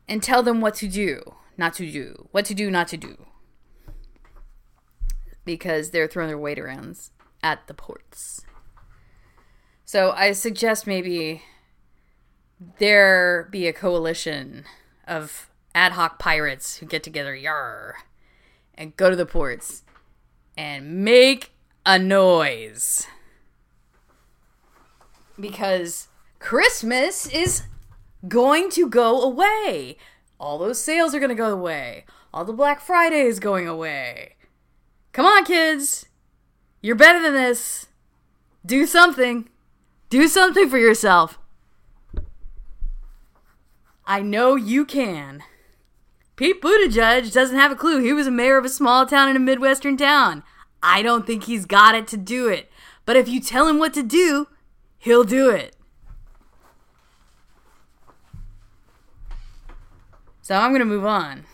and 0.08 0.22
tell 0.22 0.42
them 0.42 0.60
what 0.60 0.74
to 0.74 0.88
do, 0.88 1.34
not 1.56 1.74
to 1.74 1.90
do, 1.90 2.28
what 2.32 2.44
to 2.44 2.54
do, 2.54 2.70
not 2.70 2.88
to 2.88 2.96
do. 2.96 3.16
Because 5.44 5.90
they're 5.90 6.08
throwing 6.08 6.28
their 6.28 6.38
weight 6.38 6.58
around 6.58 6.98
at 7.42 7.66
the 7.66 7.74
ports. 7.74 8.42
So 9.84 10.12
I 10.12 10.32
suggest 10.32 10.86
maybe 10.86 11.42
there 12.78 13.48
be 13.50 13.66
a 13.66 13.72
coalition 13.72 14.64
of 15.06 15.50
ad 15.74 15.92
hoc 15.92 16.18
pirates 16.18 16.76
who 16.78 16.86
get 16.86 17.02
together, 17.02 17.34
yar, 17.34 17.96
and 18.74 18.96
go 18.96 19.10
to 19.10 19.16
the 19.16 19.26
ports 19.26 19.84
and 20.56 21.04
make 21.04 21.52
a 21.86 21.98
noise. 21.98 23.06
Because 25.38 26.08
Christmas 26.38 27.26
is 27.28 27.62
going 28.26 28.70
to 28.70 28.88
go 28.88 29.22
away. 29.22 29.96
All 30.40 30.58
those 30.58 30.80
sales 30.80 31.14
are 31.14 31.20
going 31.20 31.30
to 31.30 31.34
go 31.34 31.52
away. 31.52 32.04
All 32.34 32.44
the 32.44 32.52
Black 32.52 32.80
Friday 32.80 33.22
is 33.22 33.40
going 33.40 33.66
away. 33.66 34.34
Come 35.12 35.26
on, 35.26 35.44
kids. 35.44 36.06
You're 36.80 36.96
better 36.96 37.20
than 37.20 37.34
this. 37.34 37.86
Do 38.64 38.86
something. 38.86 39.48
Do 40.10 40.28
something 40.28 40.68
for 40.68 40.78
yourself. 40.78 41.38
I 44.06 44.22
know 44.22 44.56
you 44.56 44.84
can. 44.84 45.42
Pete 46.36 46.62
Buttigieg 46.62 47.32
doesn't 47.32 47.56
have 47.56 47.72
a 47.72 47.76
clue. 47.76 48.00
He 48.00 48.12
was 48.12 48.26
a 48.26 48.30
mayor 48.30 48.58
of 48.58 48.64
a 48.64 48.68
small 48.68 49.06
town 49.06 49.28
in 49.28 49.36
a 49.36 49.40
Midwestern 49.40 49.96
town. 49.96 50.44
I 50.82 51.02
don't 51.02 51.26
think 51.26 51.44
he's 51.44 51.66
got 51.66 51.94
it 51.94 52.06
to 52.08 52.16
do 52.16 52.48
it. 52.48 52.70
But 53.04 53.16
if 53.16 53.28
you 53.28 53.40
tell 53.40 53.66
him 53.66 53.78
what 53.78 53.92
to 53.94 54.02
do, 54.02 54.46
he'll 54.98 55.24
do 55.24 55.50
it. 55.50 55.74
So 60.40 60.54
I'm 60.54 60.70
going 60.70 60.80
to 60.80 60.86
move 60.86 61.04
on. 61.04 61.44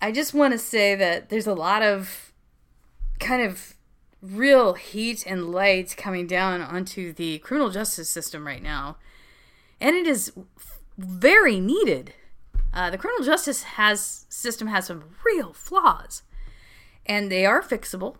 I 0.00 0.12
just 0.12 0.32
want 0.32 0.52
to 0.52 0.58
say 0.58 0.94
that 0.94 1.28
there's 1.28 1.46
a 1.46 1.54
lot 1.54 1.82
of 1.82 2.32
kind 3.18 3.42
of 3.42 3.74
real 4.20 4.74
heat 4.74 5.24
and 5.26 5.52
light 5.52 5.94
coming 5.96 6.26
down 6.26 6.60
onto 6.62 7.12
the 7.12 7.38
criminal 7.38 7.70
justice 7.70 8.08
system 8.08 8.46
right 8.46 8.62
now. 8.62 8.96
And 9.80 9.94
it 9.96 10.06
is 10.06 10.32
very 10.96 11.60
needed. 11.60 12.14
Uh, 12.72 12.90
the 12.90 12.98
criminal 12.98 13.24
justice 13.24 13.62
has 13.62 14.26
system 14.28 14.68
has 14.68 14.86
some 14.86 15.04
real 15.24 15.52
flaws, 15.52 16.22
and 17.06 17.30
they 17.30 17.46
are 17.46 17.62
fixable. 17.62 18.16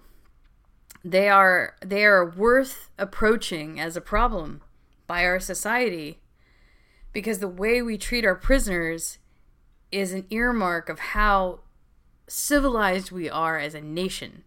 They 1.05 1.29
are 1.29 1.77
they 1.85 2.05
are 2.05 2.25
worth 2.25 2.91
approaching 2.99 3.81
as 3.81 3.97
a 3.97 4.01
problem 4.01 4.63
by 5.07 5.25
our 5.25 5.41
society, 5.41 6.21
because 7.13 7.39
the 7.39 7.49
way 7.49 7.83
we 7.83 7.99
treat 7.99 8.25
our 8.25 8.35
prisoners 8.35 9.19
is 9.91 10.13
an 10.13 10.27
earmark 10.31 10.89
of 10.89 10.99
how 10.99 11.61
civilized 12.27 13.11
we 13.11 13.29
are 13.29 13.59
as 13.59 13.75
a 13.75 13.81
nation. 13.81 14.45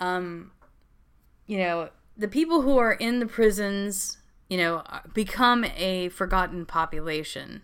Um, 0.00 0.52
you 1.46 1.58
know, 1.58 1.90
the 2.16 2.28
people 2.28 2.62
who 2.62 2.78
are 2.78 2.92
in 2.92 3.20
the 3.20 3.26
prisons 3.26 4.18
you 4.48 4.56
know, 4.56 4.82
become 5.12 5.64
a 5.76 6.08
forgotten 6.08 6.64
population. 6.64 7.62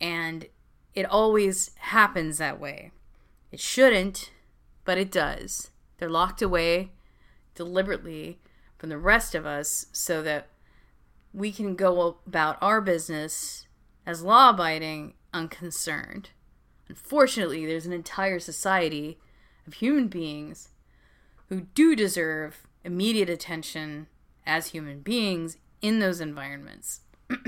And 0.00 0.46
it 0.94 1.06
always 1.06 1.70
happens 1.78 2.38
that 2.38 2.60
way. 2.60 2.90
It 3.52 3.60
shouldn't, 3.60 4.32
but 4.84 4.98
it 4.98 5.12
does. 5.12 5.70
They're 5.98 6.10
locked 6.10 6.42
away 6.42 6.90
deliberately 7.54 8.40
from 8.78 8.88
the 8.88 8.98
rest 8.98 9.34
of 9.34 9.46
us 9.46 9.86
so 9.92 10.22
that 10.22 10.48
we 11.32 11.52
can 11.52 11.76
go 11.76 12.16
about 12.26 12.58
our 12.60 12.80
business 12.80 13.66
as 14.06 14.22
law 14.22 14.50
abiding, 14.50 15.14
unconcerned. 15.32 16.30
Unfortunately, 16.88 17.66
there's 17.66 17.86
an 17.86 17.92
entire 17.92 18.40
society 18.40 19.18
of 19.66 19.74
human 19.74 20.08
beings 20.08 20.70
who 21.50 21.62
do 21.74 21.94
deserve 21.94 22.66
immediate 22.84 23.28
attention 23.28 24.06
as 24.46 24.68
human 24.68 25.00
beings 25.00 25.58
in 25.82 25.98
those 25.98 26.20
environments. 26.20 27.00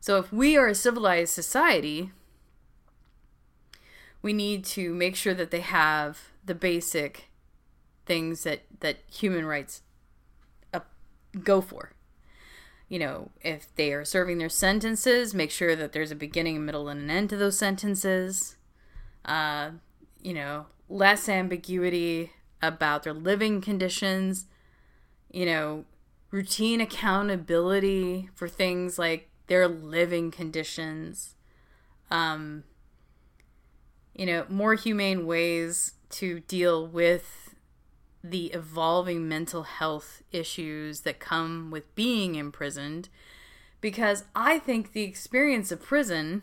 so 0.00 0.18
if 0.18 0.32
we 0.32 0.56
are 0.56 0.68
a 0.68 0.74
civilized 0.74 1.32
society, 1.32 2.12
we 4.20 4.32
need 4.32 4.64
to 4.64 4.94
make 4.94 5.16
sure 5.16 5.34
that 5.34 5.50
they 5.50 5.60
have 5.60 6.28
the 6.44 6.54
basic 6.54 7.30
things 8.06 8.42
that 8.44 8.62
that 8.80 8.98
human 9.10 9.46
rights 9.46 9.82
uh, 10.72 10.80
go 11.42 11.60
for. 11.60 11.92
You 12.88 12.98
know, 12.98 13.30
if 13.42 13.74
they 13.76 13.92
are 13.92 14.04
serving 14.04 14.38
their 14.38 14.48
sentences, 14.48 15.34
make 15.34 15.50
sure 15.50 15.76
that 15.76 15.92
there's 15.92 16.10
a 16.10 16.16
beginning, 16.16 16.56
a 16.56 16.60
middle, 16.60 16.88
and 16.88 17.00
an 17.00 17.10
end 17.10 17.30
to 17.30 17.36
those 17.36 17.58
sentences. 17.58 18.56
Uh, 19.24 19.72
you 20.22 20.32
know, 20.32 20.66
less 20.88 21.28
ambiguity 21.28 22.32
about 22.60 23.02
their 23.02 23.14
living 23.14 23.60
conditions 23.60 24.46
you 25.30 25.44
know, 25.46 25.84
routine 26.30 26.80
accountability 26.80 28.28
for 28.34 28.48
things 28.48 28.98
like 28.98 29.28
their 29.46 29.68
living 29.68 30.30
conditions, 30.30 31.34
um, 32.10 32.64
you 34.14 34.26
know, 34.26 34.44
more 34.48 34.74
humane 34.74 35.26
ways 35.26 35.94
to 36.10 36.40
deal 36.40 36.86
with 36.86 37.54
the 38.24 38.46
evolving 38.46 39.28
mental 39.28 39.62
health 39.62 40.22
issues 40.32 41.02
that 41.02 41.20
come 41.20 41.70
with 41.70 41.94
being 41.94 42.34
imprisoned 42.34 43.08
because 43.80 44.24
I 44.34 44.58
think 44.58 44.92
the 44.92 45.04
experience 45.04 45.70
of 45.70 45.82
prison 45.82 46.42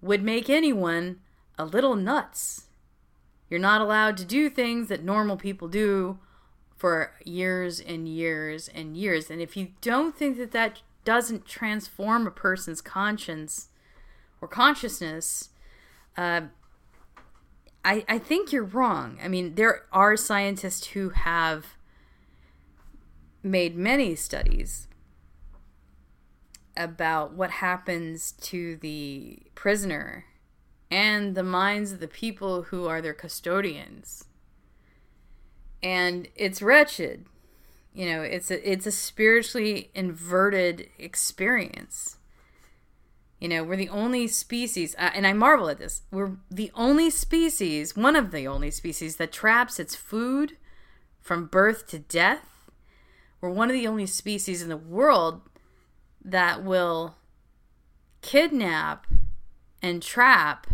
would 0.00 0.22
make 0.22 0.48
anyone 0.48 1.20
a 1.58 1.64
little 1.64 1.96
nuts. 1.96 2.66
You're 3.50 3.60
not 3.60 3.80
allowed 3.80 4.16
to 4.18 4.24
do 4.24 4.48
things 4.48 4.88
that 4.88 5.02
normal 5.02 5.36
people 5.36 5.66
do 5.66 6.18
for 6.76 7.12
years 7.24 7.80
and 7.80 8.08
years 8.08 8.70
and 8.72 8.96
years. 8.96 9.28
And 9.28 9.42
if 9.42 9.56
you 9.56 9.72
don't 9.80 10.16
think 10.16 10.38
that 10.38 10.52
that 10.52 10.80
doesn't 11.04 11.46
transform 11.46 12.26
a 12.26 12.30
person's 12.30 12.80
conscience 12.80 13.68
or 14.40 14.48
consciousness, 14.48 15.50
uh, 16.16 16.42
I, 17.84 18.04
I 18.08 18.18
think 18.18 18.52
you're 18.52 18.62
wrong. 18.64 19.18
I 19.22 19.28
mean, 19.28 19.56
there 19.56 19.82
are 19.92 20.16
scientists 20.16 20.88
who 20.88 21.10
have 21.10 21.76
made 23.42 23.76
many 23.76 24.14
studies 24.14 24.86
about 26.76 27.32
what 27.32 27.50
happens 27.50 28.32
to 28.32 28.76
the 28.76 29.40
prisoner 29.54 30.26
and 30.90 31.34
the 31.34 31.42
minds 31.42 31.92
of 31.92 32.00
the 32.00 32.08
people 32.08 32.62
who 32.64 32.86
are 32.86 33.00
their 33.00 33.14
custodians. 33.14 34.24
And 35.82 36.28
it's 36.34 36.60
wretched. 36.60 37.26
You 37.94 38.06
know, 38.06 38.22
it's 38.22 38.50
a 38.50 38.70
it's 38.70 38.86
a 38.86 38.92
spiritually 38.92 39.90
inverted 39.94 40.88
experience. 40.98 42.16
You 43.40 43.48
know, 43.48 43.64
we're 43.64 43.76
the 43.76 43.88
only 43.88 44.28
species, 44.28 44.94
uh, 44.98 45.10
and 45.14 45.26
I 45.26 45.32
marvel 45.32 45.70
at 45.70 45.78
this. 45.78 46.02
We're 46.10 46.36
the 46.50 46.70
only 46.74 47.08
species, 47.08 47.96
one 47.96 48.14
of 48.14 48.32
the 48.32 48.46
only 48.46 48.70
species 48.70 49.16
that 49.16 49.32
traps 49.32 49.80
its 49.80 49.94
food 49.94 50.58
from 51.20 51.46
birth 51.46 51.86
to 51.88 51.98
death. 51.98 52.70
We're 53.40 53.50
one 53.50 53.70
of 53.70 53.74
the 53.74 53.86
only 53.86 54.04
species 54.04 54.60
in 54.60 54.68
the 54.68 54.76
world 54.76 55.40
that 56.22 56.62
will 56.62 57.16
kidnap 58.20 59.06
and 59.82 60.02
trap, 60.02 60.66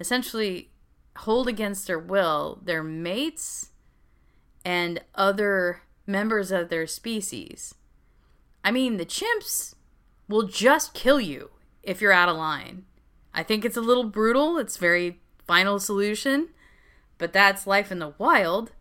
essentially 0.00 0.70
hold 1.18 1.46
against 1.46 1.86
their 1.86 1.98
will, 1.98 2.60
their 2.64 2.82
mates 2.82 3.70
and 4.64 5.00
other 5.14 5.82
members 6.06 6.50
of 6.50 6.68
their 6.68 6.86
species. 6.86 7.74
I 8.64 8.70
mean, 8.70 8.96
the 8.96 9.06
chimps 9.06 9.74
will 10.28 10.44
just 10.44 10.94
kill 10.94 11.20
you 11.20 11.50
if 11.82 12.00
you're 12.00 12.12
out 12.12 12.28
of 12.28 12.36
line. 12.36 12.84
I 13.32 13.42
think 13.42 13.64
it's 13.64 13.76
a 13.76 13.82
little 13.82 14.04
brutal. 14.04 14.58
It's 14.58 14.76
very 14.76 15.20
final 15.46 15.78
solution, 15.78 16.48
but 17.18 17.32
that's 17.32 17.66
life 17.66 17.92
in 17.92 17.98
the 17.98 18.14
wild. 18.18 18.72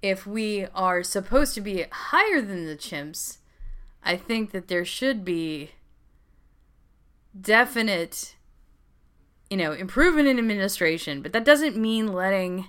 If 0.00 0.26
we 0.26 0.66
are 0.74 1.02
supposed 1.02 1.54
to 1.54 1.60
be 1.60 1.84
higher 1.90 2.40
than 2.40 2.66
the 2.66 2.76
chimps, 2.76 3.38
I 4.04 4.16
think 4.16 4.52
that 4.52 4.68
there 4.68 4.84
should 4.84 5.24
be 5.24 5.72
definite 7.38 8.36
you 9.50 9.56
know, 9.56 9.72
improvement 9.72 10.28
in 10.28 10.38
administration, 10.38 11.22
but 11.22 11.32
that 11.32 11.44
doesn't 11.44 11.76
mean 11.76 12.12
letting 12.12 12.68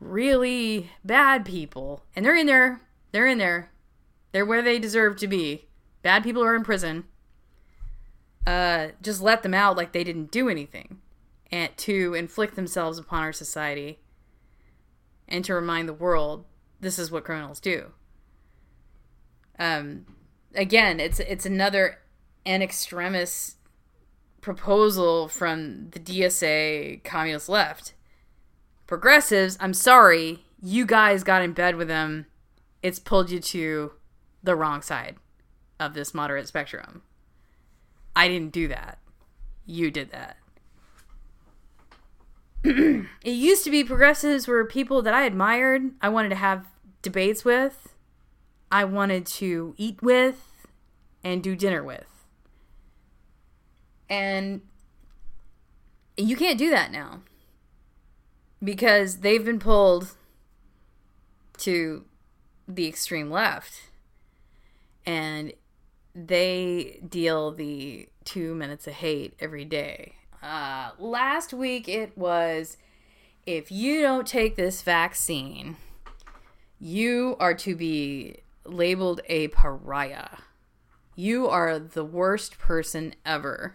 really 0.00 0.90
bad 1.04 1.44
people, 1.44 2.04
and 2.14 2.24
they're 2.24 2.36
in 2.36 2.46
there, 2.46 2.80
they're 3.12 3.26
in 3.26 3.38
there, 3.38 3.70
they're 4.32 4.46
where 4.46 4.62
they 4.62 4.78
deserve 4.78 5.16
to 5.16 5.28
be. 5.28 5.66
Bad 6.02 6.22
people 6.22 6.44
are 6.44 6.54
in 6.54 6.64
prison 6.64 7.04
uh, 8.46 8.88
just 9.00 9.22
let 9.22 9.42
them 9.42 9.54
out 9.54 9.76
like 9.76 9.92
they 9.92 10.04
didn't 10.04 10.30
do 10.30 10.48
anything, 10.48 11.00
and 11.50 11.74
to 11.78 12.14
inflict 12.14 12.56
themselves 12.56 12.98
upon 12.98 13.22
our 13.22 13.32
society, 13.32 14.00
and 15.28 15.44
to 15.44 15.54
remind 15.54 15.88
the 15.88 15.94
world 15.94 16.44
this 16.80 16.98
is 16.98 17.10
what 17.10 17.24
criminals 17.24 17.60
do. 17.60 17.92
Um, 19.58 20.04
again, 20.54 21.00
it's 21.00 21.20
it's 21.20 21.46
another 21.46 22.00
an 22.44 22.60
extremis 22.60 23.56
proposal 24.44 25.26
from 25.26 25.88
the 25.92 25.98
DSA 25.98 27.02
communist 27.02 27.48
left. 27.48 27.94
Progressives, 28.86 29.56
I'm 29.58 29.72
sorry, 29.72 30.44
you 30.62 30.84
guys 30.84 31.24
got 31.24 31.40
in 31.40 31.54
bed 31.54 31.76
with 31.76 31.88
them. 31.88 32.26
It's 32.82 32.98
pulled 32.98 33.30
you 33.30 33.40
to 33.40 33.92
the 34.42 34.54
wrong 34.54 34.82
side 34.82 35.16
of 35.80 35.94
this 35.94 36.12
moderate 36.12 36.46
spectrum. 36.46 37.00
I 38.14 38.28
didn't 38.28 38.52
do 38.52 38.68
that. 38.68 38.98
You 39.64 39.90
did 39.90 40.12
that. 40.12 40.36
it 42.64 43.30
used 43.30 43.64
to 43.64 43.70
be 43.70 43.82
progressives 43.82 44.46
were 44.46 44.66
people 44.66 45.00
that 45.00 45.14
I 45.14 45.24
admired, 45.24 45.92
I 46.02 46.10
wanted 46.10 46.28
to 46.28 46.34
have 46.34 46.66
debates 47.00 47.46
with, 47.46 47.94
I 48.70 48.84
wanted 48.84 49.24
to 49.26 49.74
eat 49.78 50.02
with, 50.02 50.66
and 51.22 51.42
do 51.42 51.56
dinner 51.56 51.82
with. 51.82 52.13
And 54.14 54.60
you 56.16 56.36
can't 56.36 56.56
do 56.56 56.70
that 56.70 56.92
now 56.92 57.22
because 58.62 59.18
they've 59.18 59.44
been 59.44 59.58
pulled 59.58 60.14
to 61.58 62.04
the 62.68 62.86
extreme 62.86 63.28
left. 63.28 63.90
And 65.04 65.52
they 66.14 67.00
deal 67.06 67.50
the 67.50 68.08
two 68.24 68.54
minutes 68.54 68.86
of 68.86 68.94
hate 68.94 69.34
every 69.40 69.64
day. 69.64 70.14
Uh, 70.40 70.90
last 71.00 71.52
week 71.52 71.88
it 71.88 72.16
was 72.16 72.76
if 73.46 73.72
you 73.72 74.00
don't 74.00 74.28
take 74.28 74.54
this 74.54 74.82
vaccine, 74.82 75.76
you 76.78 77.36
are 77.40 77.54
to 77.54 77.74
be 77.74 78.36
labeled 78.64 79.22
a 79.28 79.48
pariah. 79.48 80.38
You 81.16 81.48
are 81.48 81.80
the 81.80 82.04
worst 82.04 82.58
person 82.58 83.16
ever. 83.26 83.74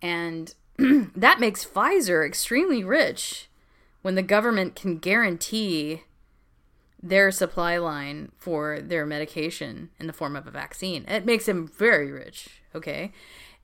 And 0.00 0.54
that 0.78 1.40
makes 1.40 1.64
Pfizer 1.64 2.26
extremely 2.26 2.84
rich 2.84 3.48
when 4.02 4.14
the 4.14 4.22
government 4.22 4.74
can 4.74 4.98
guarantee 4.98 6.02
their 7.02 7.30
supply 7.30 7.78
line 7.78 8.32
for 8.36 8.80
their 8.80 9.06
medication 9.06 9.90
in 9.98 10.06
the 10.06 10.12
form 10.12 10.34
of 10.34 10.46
a 10.46 10.50
vaccine. 10.50 11.04
It 11.06 11.24
makes 11.24 11.46
them 11.46 11.68
very 11.68 12.10
rich, 12.10 12.48
okay? 12.74 13.12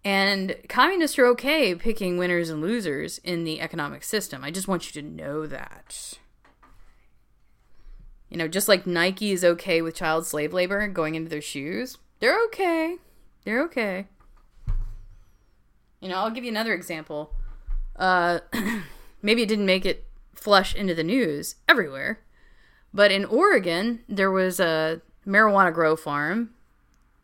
And 0.04 0.56
communists 0.68 1.18
are 1.18 1.26
okay 1.26 1.74
picking 1.74 2.18
winners 2.18 2.50
and 2.50 2.60
losers 2.60 3.18
in 3.18 3.44
the 3.44 3.60
economic 3.60 4.04
system. 4.04 4.44
I 4.44 4.50
just 4.50 4.68
want 4.68 4.94
you 4.94 5.00
to 5.00 5.08
know 5.08 5.46
that. 5.46 6.18
You 8.28 8.36
know, 8.36 8.48
just 8.48 8.68
like 8.68 8.86
Nike 8.86 9.32
is 9.32 9.44
okay 9.44 9.80
with 9.80 9.94
child 9.94 10.26
slave 10.26 10.52
labor 10.52 10.86
going 10.88 11.14
into 11.14 11.30
their 11.30 11.40
shoes, 11.40 11.98
they're 12.20 12.42
okay. 12.46 12.98
They're 13.44 13.62
okay. 13.64 14.06
You 16.04 16.10
know, 16.10 16.16
I'll 16.16 16.30
give 16.30 16.44
you 16.44 16.50
another 16.50 16.74
example. 16.74 17.32
Uh, 17.96 18.40
maybe 19.22 19.42
it 19.42 19.48
didn't 19.48 19.64
make 19.64 19.86
it 19.86 20.04
flush 20.34 20.74
into 20.74 20.94
the 20.94 21.02
news 21.02 21.54
everywhere, 21.66 22.20
but 22.92 23.10
in 23.10 23.24
Oregon, 23.24 24.00
there 24.06 24.30
was 24.30 24.60
a 24.60 25.00
marijuana 25.26 25.72
grow 25.72 25.96
farm. 25.96 26.50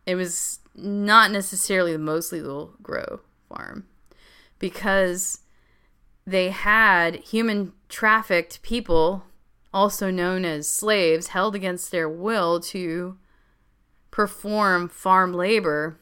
It 0.06 0.14
was 0.14 0.60
not 0.74 1.30
necessarily 1.30 1.92
the 1.92 1.98
most 1.98 2.32
legal 2.32 2.72
grow 2.82 3.20
farm 3.50 3.86
because 4.58 5.40
they 6.26 6.48
had 6.48 7.16
human 7.16 7.74
trafficked 7.90 8.62
people, 8.62 9.26
also 9.74 10.10
known 10.10 10.46
as 10.46 10.66
slaves, 10.66 11.28
held 11.28 11.54
against 11.54 11.90
their 11.90 12.08
will 12.08 12.60
to 12.60 13.18
perform 14.10 14.88
farm 14.88 15.34
labor 15.34 15.98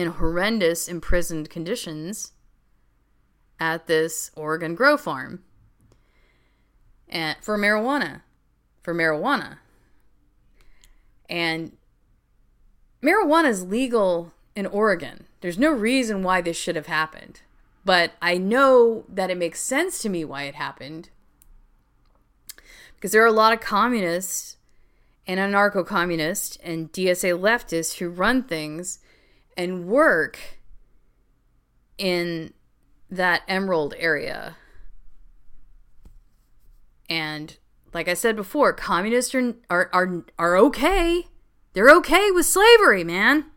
in 0.00 0.12
horrendous 0.12 0.88
imprisoned 0.88 1.50
conditions 1.50 2.32
at 3.58 3.86
this 3.86 4.30
Oregon 4.34 4.74
grow 4.74 4.96
farm 4.96 5.44
and 7.08 7.36
for 7.40 7.58
marijuana 7.58 8.22
for 8.82 8.94
marijuana. 8.94 9.58
And 11.28 11.76
marijuana 13.02 13.48
is 13.48 13.64
legal 13.64 14.32
in 14.56 14.66
Oregon. 14.66 15.26
There's 15.40 15.58
no 15.58 15.70
reason 15.70 16.22
why 16.22 16.40
this 16.40 16.56
should 16.56 16.76
have 16.76 16.86
happened. 16.86 17.42
But 17.84 18.12
I 18.20 18.36
know 18.36 19.04
that 19.08 19.30
it 19.30 19.38
makes 19.38 19.60
sense 19.60 20.00
to 20.02 20.08
me 20.08 20.24
why 20.24 20.44
it 20.44 20.54
happened. 20.54 21.10
Because 22.94 23.12
there 23.12 23.22
are 23.22 23.26
a 23.26 23.32
lot 23.32 23.52
of 23.52 23.60
communists 23.60 24.56
and 25.26 25.38
anarcho 25.38 25.86
communists 25.86 26.58
and 26.62 26.92
DSA 26.92 27.38
leftists 27.38 27.98
who 27.98 28.08
run 28.08 28.42
things 28.42 28.98
and 29.60 29.86
work 29.86 30.38
in 31.98 32.54
that 33.10 33.42
emerald 33.46 33.92
area. 33.98 34.56
And 37.10 37.58
like 37.92 38.08
I 38.08 38.14
said 38.14 38.36
before, 38.36 38.72
communists 38.72 39.34
are, 39.34 39.56
are, 39.68 39.90
are, 39.92 40.24
are 40.38 40.56
okay. 40.56 41.26
They're 41.74 41.90
okay 41.96 42.30
with 42.30 42.46
slavery, 42.46 43.04
man. 43.04 43.50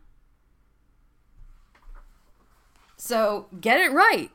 So 2.98 3.48
get 3.62 3.80
it 3.80 3.94
right. 3.94 4.30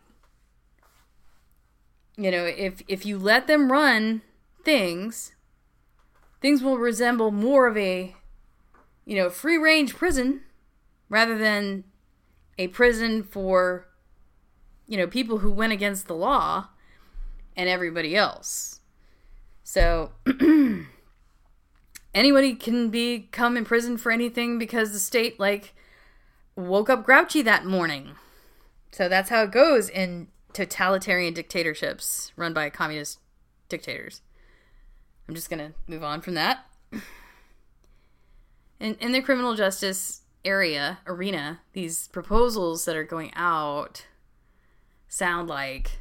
You 2.17 2.31
know, 2.31 2.47
if 2.47 2.83
if 2.89 3.05
you 3.05 3.19
let 3.19 3.47
them 3.47 3.71
run 3.71 4.23
things, 4.65 5.33
things 6.41 6.63
will 6.63 6.79
resemble 6.79 7.31
more 7.31 7.69
of 7.69 7.77
a, 7.77 8.17
you 9.05 9.17
know, 9.17 9.29
free 9.29 9.59
range 9.59 9.95
prison 9.95 10.41
rather 11.09 11.39
than 11.39 11.85
a 12.59 12.69
prison 12.69 13.23
for, 13.23 13.87
you 14.87 14.97
know, 14.97 15.07
people 15.07 15.39
who 15.39 15.51
went 15.51 15.73
against 15.73 16.07
the 16.07 16.15
law 16.15 16.69
and 17.57 17.69
everybody 17.69 18.17
else. 18.17 18.81
So 19.63 20.13
anybody 22.15 22.55
can 22.55 22.91
be 22.91 23.29
come 23.33 23.57
in 23.57 23.65
prison 23.65 23.99
for 23.99 24.11
anything 24.11 24.59
because 24.59 24.93
the 24.93 24.99
state 24.99 25.39
like 25.39 25.75
woke 26.57 26.91
up 26.91 27.05
grouchy 27.05 27.43
that 27.43 27.65
morning. 27.65 28.13
So 28.93 29.09
that's 29.09 29.31
how 29.31 29.43
it 29.43 29.53
goes 29.53 29.89
in 29.89 30.29
totalitarian 30.53 31.35
dictatorships 31.35 32.33
run 32.37 32.53
by 32.53 32.71
communist 32.71 33.19
dictators. 33.69 34.23
I'm 35.29 35.35
just 35.35 35.51
going 35.51 35.61
to 35.61 35.75
move 35.87 36.03
on 36.03 36.21
from 36.21 36.35
that. 36.35 36.65
In, 38.81 38.95
in 39.01 39.11
the 39.11 39.21
criminal 39.21 39.57
justice 39.57 40.21
area, 40.45 40.99
arena, 41.07 41.61
these 41.73 42.09
proposals 42.09 42.85
that 42.85 42.97
are 42.97 43.05
going 43.05 43.33
out 43.35 44.07
sound 45.09 45.49
like 45.49 45.99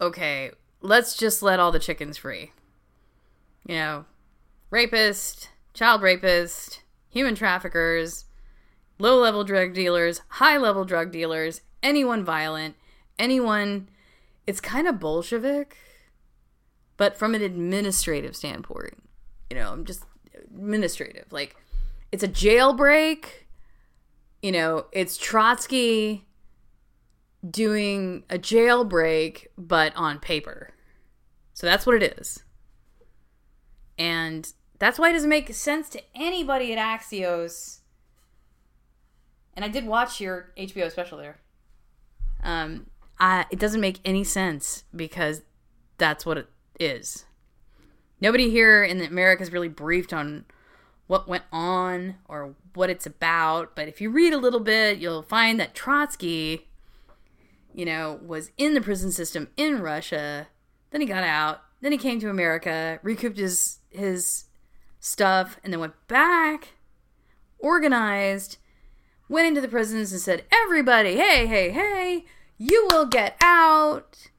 okay, 0.00 0.50
let's 0.80 1.16
just 1.16 1.42
let 1.42 1.60
all 1.60 1.72
the 1.72 1.78
chickens 1.78 2.16
free. 2.16 2.52
You 3.66 3.74
know, 3.74 4.04
rapist, 4.70 5.50
child 5.74 6.02
rapist, 6.02 6.82
human 7.10 7.34
traffickers, 7.34 8.24
low 8.98 9.18
level 9.18 9.44
drug 9.44 9.74
dealers, 9.74 10.22
high 10.28 10.56
level 10.56 10.84
drug 10.84 11.10
dealers, 11.12 11.60
anyone 11.82 12.24
violent, 12.24 12.76
anyone. 13.18 13.88
It's 14.46 14.60
kind 14.60 14.88
of 14.88 14.98
Bolshevik, 14.98 15.76
but 16.96 17.18
from 17.18 17.34
an 17.34 17.42
administrative 17.42 18.34
standpoint. 18.34 19.02
You 19.50 19.56
know, 19.56 19.72
I'm 19.72 19.84
just 19.84 20.04
administrative. 20.54 21.30
Like, 21.30 21.56
it's 22.12 22.22
a 22.22 22.28
jailbreak. 22.28 23.26
You 24.42 24.52
know, 24.52 24.86
it's 24.92 25.16
Trotsky 25.16 26.26
doing 27.48 28.24
a 28.30 28.38
jailbreak, 28.38 29.46
but 29.56 29.94
on 29.96 30.18
paper. 30.18 30.74
So 31.54 31.66
that's 31.66 31.86
what 31.86 32.00
it 32.00 32.18
is. 32.18 32.44
And 33.98 34.52
that's 34.78 34.98
why 34.98 35.10
it 35.10 35.14
doesn't 35.14 35.28
make 35.28 35.52
sense 35.54 35.88
to 35.90 36.02
anybody 36.14 36.72
at 36.72 36.78
Axios. 36.78 37.78
And 39.54 39.64
I 39.64 39.68
did 39.68 39.86
watch 39.86 40.20
your 40.20 40.52
HBO 40.56 40.90
special 40.90 41.18
there. 41.18 41.38
Um, 42.44 42.86
I, 43.18 43.46
it 43.50 43.58
doesn't 43.58 43.80
make 43.80 43.98
any 44.04 44.22
sense 44.22 44.84
because 44.94 45.42
that's 45.96 46.24
what 46.24 46.38
it 46.38 46.48
is. 46.78 47.24
Nobody 48.20 48.50
here 48.50 48.84
in 48.84 49.00
America 49.00 49.42
is 49.42 49.52
really 49.52 49.68
briefed 49.68 50.12
on 50.12 50.44
what 51.08 51.26
went 51.26 51.44
on 51.50 52.14
or 52.26 52.54
what 52.74 52.90
it's 52.90 53.06
about. 53.06 53.74
But 53.74 53.88
if 53.88 54.00
you 54.00 54.10
read 54.10 54.32
a 54.32 54.38
little 54.38 54.60
bit, 54.60 54.98
you'll 54.98 55.22
find 55.22 55.58
that 55.58 55.74
Trotsky, 55.74 56.68
you 57.74 57.84
know, 57.84 58.20
was 58.24 58.52
in 58.56 58.74
the 58.74 58.80
prison 58.80 59.10
system 59.10 59.48
in 59.56 59.80
Russia. 59.80 60.46
Then 60.90 61.00
he 61.00 61.06
got 61.06 61.24
out. 61.24 61.62
Then 61.80 61.92
he 61.92 61.98
came 61.98 62.20
to 62.20 62.30
America, 62.30 63.00
recouped 63.02 63.38
his 63.38 63.78
his 63.90 64.44
stuff, 65.00 65.58
and 65.64 65.72
then 65.72 65.80
went 65.80 66.08
back, 66.08 66.74
organized, 67.58 68.58
went 69.28 69.46
into 69.46 69.60
the 69.60 69.68
prisons 69.68 70.12
and 70.12 70.20
said, 70.20 70.44
"Everybody, 70.52 71.16
hey, 71.16 71.46
hey, 71.46 71.70
hey, 71.70 72.24
you 72.58 72.88
will 72.90 73.06
get 73.06 73.36
out 73.40 74.30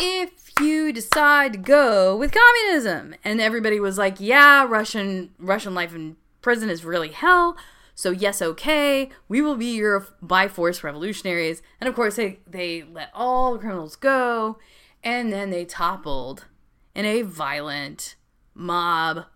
if 0.00 0.52
you 0.60 0.92
decide 0.92 1.52
to 1.52 1.58
go 1.58 2.16
with 2.16 2.32
communism." 2.32 3.14
And 3.24 3.40
everybody 3.40 3.80
was 3.80 3.98
like, 3.98 4.16
"Yeah, 4.18 4.66
Russian 4.68 5.30
Russian 5.38 5.74
life 5.74 5.94
in 5.94 6.16
prison 6.40 6.70
is 6.70 6.84
really 6.84 7.10
hell." 7.10 7.56
So 7.94 8.10
yes, 8.10 8.40
okay, 8.40 9.10
we 9.28 9.40
will 9.40 9.56
be 9.56 9.76
your 9.76 10.06
by 10.20 10.48
force 10.48 10.82
revolutionaries. 10.82 11.62
And 11.80 11.88
of 11.88 11.94
course, 11.94 12.16
they 12.16 12.40
they 12.46 12.82
let 12.82 13.10
all 13.14 13.52
the 13.52 13.58
criminals 13.58 13.96
go, 13.96 14.58
and 15.04 15.32
then 15.32 15.50
they 15.50 15.64
toppled 15.64 16.46
in 16.94 17.04
a 17.04 17.22
violent 17.22 18.16
mob, 18.54 19.26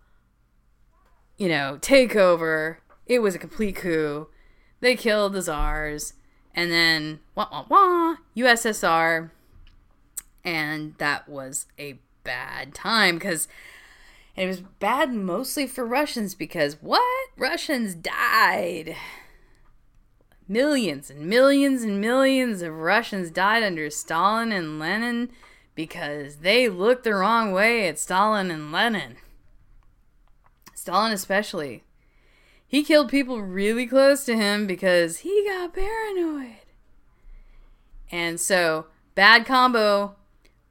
you 1.37 1.47
know, 1.47 1.77
takeover. 1.81 2.77
It 3.05 3.19
was 3.19 3.35
a 3.35 3.39
complete 3.39 3.75
coup. 3.77 4.27
They 4.79 4.95
killed 4.95 5.33
the 5.33 5.41
czars, 5.41 6.13
and 6.53 6.71
then 6.71 7.19
wah 7.35 7.47
wah 7.51 7.65
wah, 7.69 8.15
USSR, 8.35 9.31
and 10.47 10.93
that 10.97 11.27
was 11.27 11.65
a 11.77 11.99
bad 12.23 12.73
time 12.73 13.15
because 13.15 13.49
it 14.37 14.47
was 14.47 14.61
bad 14.61 15.13
mostly 15.13 15.67
for 15.67 15.85
Russians 15.85 16.35
because 16.35 16.77
what? 16.81 17.29
Russians 17.35 17.93
died. 17.93 18.95
Millions 20.47 21.09
and 21.09 21.27
millions 21.27 21.83
and 21.83 21.99
millions 21.99 22.61
of 22.61 22.73
Russians 22.73 23.29
died 23.29 23.61
under 23.61 23.89
Stalin 23.89 24.53
and 24.53 24.79
Lenin 24.79 25.31
because 25.75 26.37
they 26.37 26.69
looked 26.69 27.03
the 27.03 27.13
wrong 27.13 27.51
way 27.51 27.85
at 27.89 27.99
Stalin 27.99 28.49
and 28.49 28.71
Lenin. 28.71 29.17
Stalin, 30.73 31.11
especially. 31.11 31.83
He 32.65 32.85
killed 32.85 33.09
people 33.09 33.41
really 33.41 33.85
close 33.85 34.23
to 34.23 34.37
him 34.37 34.65
because 34.65 35.19
he 35.19 35.45
got 35.45 35.73
paranoid. 35.73 36.55
And 38.09 38.39
so, 38.39 38.85
bad 39.13 39.45
combo 39.45 40.15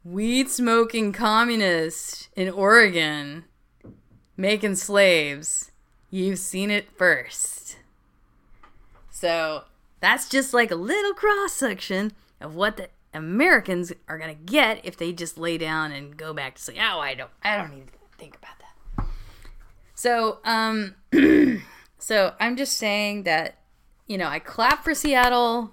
weed 0.06 0.48
smoking 0.48 1.12
communist 1.12 2.28
in 2.36 2.48
Oregon 2.48 3.44
making 4.36 4.76
slaves. 4.76 5.72
You've 6.10 6.38
seen 6.38 6.70
it 6.70 6.96
first. 6.96 7.78
So, 9.10 9.64
that's 10.00 10.28
just 10.28 10.54
like 10.54 10.70
a 10.70 10.76
little 10.76 11.14
cross 11.14 11.54
section 11.54 12.12
of 12.40 12.54
what 12.54 12.76
the 12.76 12.88
Americans 13.12 13.92
are 14.06 14.18
gonna 14.18 14.34
get 14.34 14.84
if 14.84 14.96
they 14.96 15.12
just 15.12 15.38
lay 15.38 15.58
down 15.58 15.90
and 15.90 16.16
go 16.16 16.32
back 16.32 16.54
to 16.54 16.62
sleep. 16.62 16.78
Oh, 16.80 17.00
I 17.00 17.14
don't, 17.14 17.30
I 17.42 17.56
don't 17.56 17.74
need 17.74 17.86
to 17.88 17.92
think 18.16 18.36
about 18.36 18.58
that. 18.60 19.06
So, 19.94 20.38
um, 20.44 20.94
so 21.98 22.34
I'm 22.38 22.56
just 22.56 22.78
saying 22.78 23.24
that, 23.24 23.58
you 24.06 24.18
know, 24.18 24.28
I 24.28 24.38
clap 24.38 24.84
for 24.84 24.94
Seattle, 24.94 25.72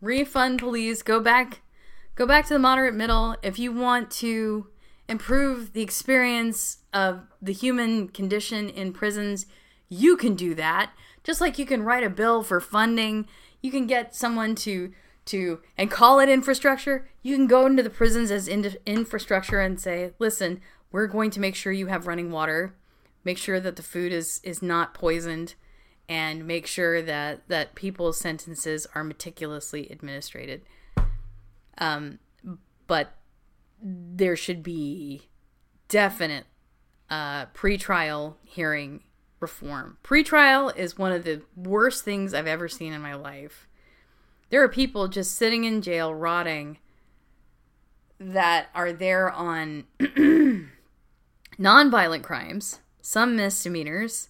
refund 0.00 0.58
police, 0.58 1.02
go 1.02 1.20
back, 1.20 1.60
go 2.14 2.26
back 2.26 2.46
to 2.46 2.54
the 2.54 2.58
moderate 2.58 2.94
middle 2.94 3.36
if 3.42 3.58
you 3.58 3.72
want 3.72 4.10
to 4.10 4.66
improve 5.08 5.72
the 5.72 5.82
experience 5.82 6.78
of 6.92 7.26
the 7.40 7.52
human 7.52 8.08
condition 8.08 8.68
in 8.68 8.92
prisons. 8.92 9.46
You 9.88 10.16
can 10.16 10.34
do 10.34 10.54
that. 10.54 10.92
Just 11.24 11.40
like 11.40 11.58
you 11.58 11.66
can 11.66 11.82
write 11.82 12.04
a 12.04 12.10
bill 12.10 12.42
for 12.42 12.60
funding, 12.60 13.26
you 13.60 13.70
can 13.70 13.86
get 13.86 14.14
someone 14.14 14.54
to 14.56 14.92
to 15.24 15.60
and 15.78 15.88
call 15.88 16.18
it 16.18 16.28
infrastructure, 16.28 17.08
you 17.22 17.36
can 17.36 17.46
go 17.46 17.64
into 17.64 17.82
the 17.82 17.90
prisons 17.90 18.32
as 18.32 18.48
in, 18.48 18.74
infrastructure 18.86 19.60
and 19.60 19.80
say, 19.80 20.12
"Listen, 20.18 20.60
we're 20.90 21.06
going 21.06 21.30
to 21.30 21.40
make 21.40 21.54
sure 21.54 21.72
you 21.72 21.86
have 21.86 22.08
running 22.08 22.32
water, 22.32 22.74
make 23.22 23.38
sure 23.38 23.60
that 23.60 23.76
the 23.76 23.84
food 23.84 24.12
is 24.12 24.40
is 24.42 24.62
not 24.62 24.94
poisoned, 24.94 25.54
and 26.08 26.44
make 26.44 26.66
sure 26.66 27.00
that 27.02 27.46
that 27.46 27.76
people's 27.76 28.18
sentences 28.18 28.86
are 28.96 29.04
meticulously 29.04 29.88
administered." 29.90 30.62
Um, 31.78 32.18
but 32.86 33.14
there 33.82 34.36
should 34.36 34.62
be 34.62 35.28
definite 35.88 36.44
uh, 37.10 37.46
pretrial 37.46 38.36
hearing 38.44 39.02
reform. 39.40 39.98
Pretrial 40.04 40.74
is 40.76 40.96
one 40.96 41.12
of 41.12 41.24
the 41.24 41.42
worst 41.56 42.04
things 42.04 42.32
I've 42.32 42.46
ever 42.46 42.68
seen 42.68 42.92
in 42.92 43.02
my 43.02 43.14
life 43.14 43.66
there 44.52 44.62
are 44.62 44.68
people 44.68 45.08
just 45.08 45.34
sitting 45.34 45.64
in 45.64 45.80
jail 45.80 46.14
rotting 46.14 46.76
that 48.20 48.68
are 48.74 48.92
there 48.92 49.30
on 49.30 49.84
nonviolent 51.58 52.22
crimes, 52.22 52.80
some 53.00 53.34
misdemeanors 53.34 54.28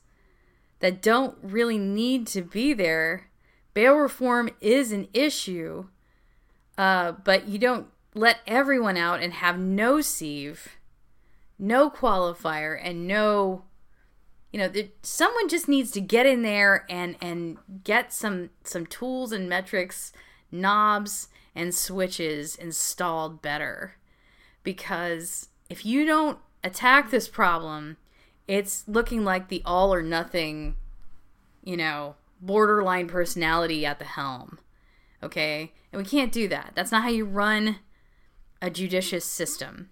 that 0.79 1.03
don't 1.03 1.37
really 1.43 1.77
need 1.77 2.29
to 2.29 2.41
be 2.41 2.73
there. 2.73 3.31
Bail 3.75 3.97
reform 3.97 4.49
is 4.61 4.93
an 4.93 5.09
issue, 5.13 5.89
uh, 6.83 7.13
but 7.13 7.47
you 7.47 7.61
don't 7.61 7.87
let 8.13 8.39
everyone 8.45 8.97
out 8.97 9.23
and 9.23 9.35
have 9.35 9.57
no 9.57 10.01
sieve, 10.01 10.79
no 11.57 11.89
qualifier, 11.89 12.77
and 12.83 13.07
no 13.07 13.63
you 14.53 14.59
know 14.59 14.69
someone 15.01 15.49
just 15.49 15.69
needs 15.69 15.93
to 15.93 16.01
get 16.01 16.27
in 16.27 16.43
there 16.43 16.85
and 16.91 17.15
and 17.21 17.57
get 17.85 18.13
some 18.13 18.51
some 18.65 18.85
tools 18.85 19.31
and 19.31 19.49
metrics 19.49 20.13
knobs 20.51 21.29
and 21.55 21.73
switches 21.73 22.57
installed 22.57 23.41
better. 23.41 23.95
Because 24.65 25.51
if 25.71 25.87
you 25.87 26.05
don't 26.05 26.41
attack 26.65 27.13
this 27.13 27.29
problem 27.29 27.97
it's 28.49 28.83
looking 28.89 29.25
like 29.25 29.47
the 29.47 29.63
all 29.65 29.95
or 29.95 30.03
nothing 30.03 30.75
you 31.63 31.77
know 31.77 32.17
borderline 32.41 33.07
personality 33.07 33.87
at 33.87 34.01
the 34.01 34.05
helm 34.05 34.59
okay 35.23 35.73
and 35.93 36.03
we 36.03 36.09
can't 36.09 36.33
do 36.33 36.49
that 36.49 36.73
that's 36.75 36.93
not 36.93 37.03
how 37.03 37.09
you 37.09 37.25
run 37.25 37.77
a 38.61 38.71
judicious 38.71 39.25
system 39.25 39.91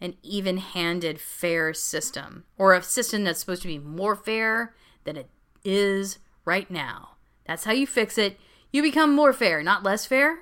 an 0.00 0.14
even 0.22 0.58
handed, 0.58 1.20
fair 1.20 1.74
system, 1.74 2.44
or 2.56 2.74
a 2.74 2.82
system 2.82 3.24
that's 3.24 3.40
supposed 3.40 3.62
to 3.62 3.68
be 3.68 3.78
more 3.78 4.14
fair 4.14 4.74
than 5.04 5.16
it 5.16 5.28
is 5.64 6.18
right 6.44 6.70
now. 6.70 7.16
That's 7.46 7.64
how 7.64 7.72
you 7.72 7.86
fix 7.86 8.16
it. 8.18 8.38
You 8.72 8.82
become 8.82 9.14
more 9.14 9.32
fair, 9.32 9.62
not 9.62 9.82
less 9.82 10.06
fair. 10.06 10.40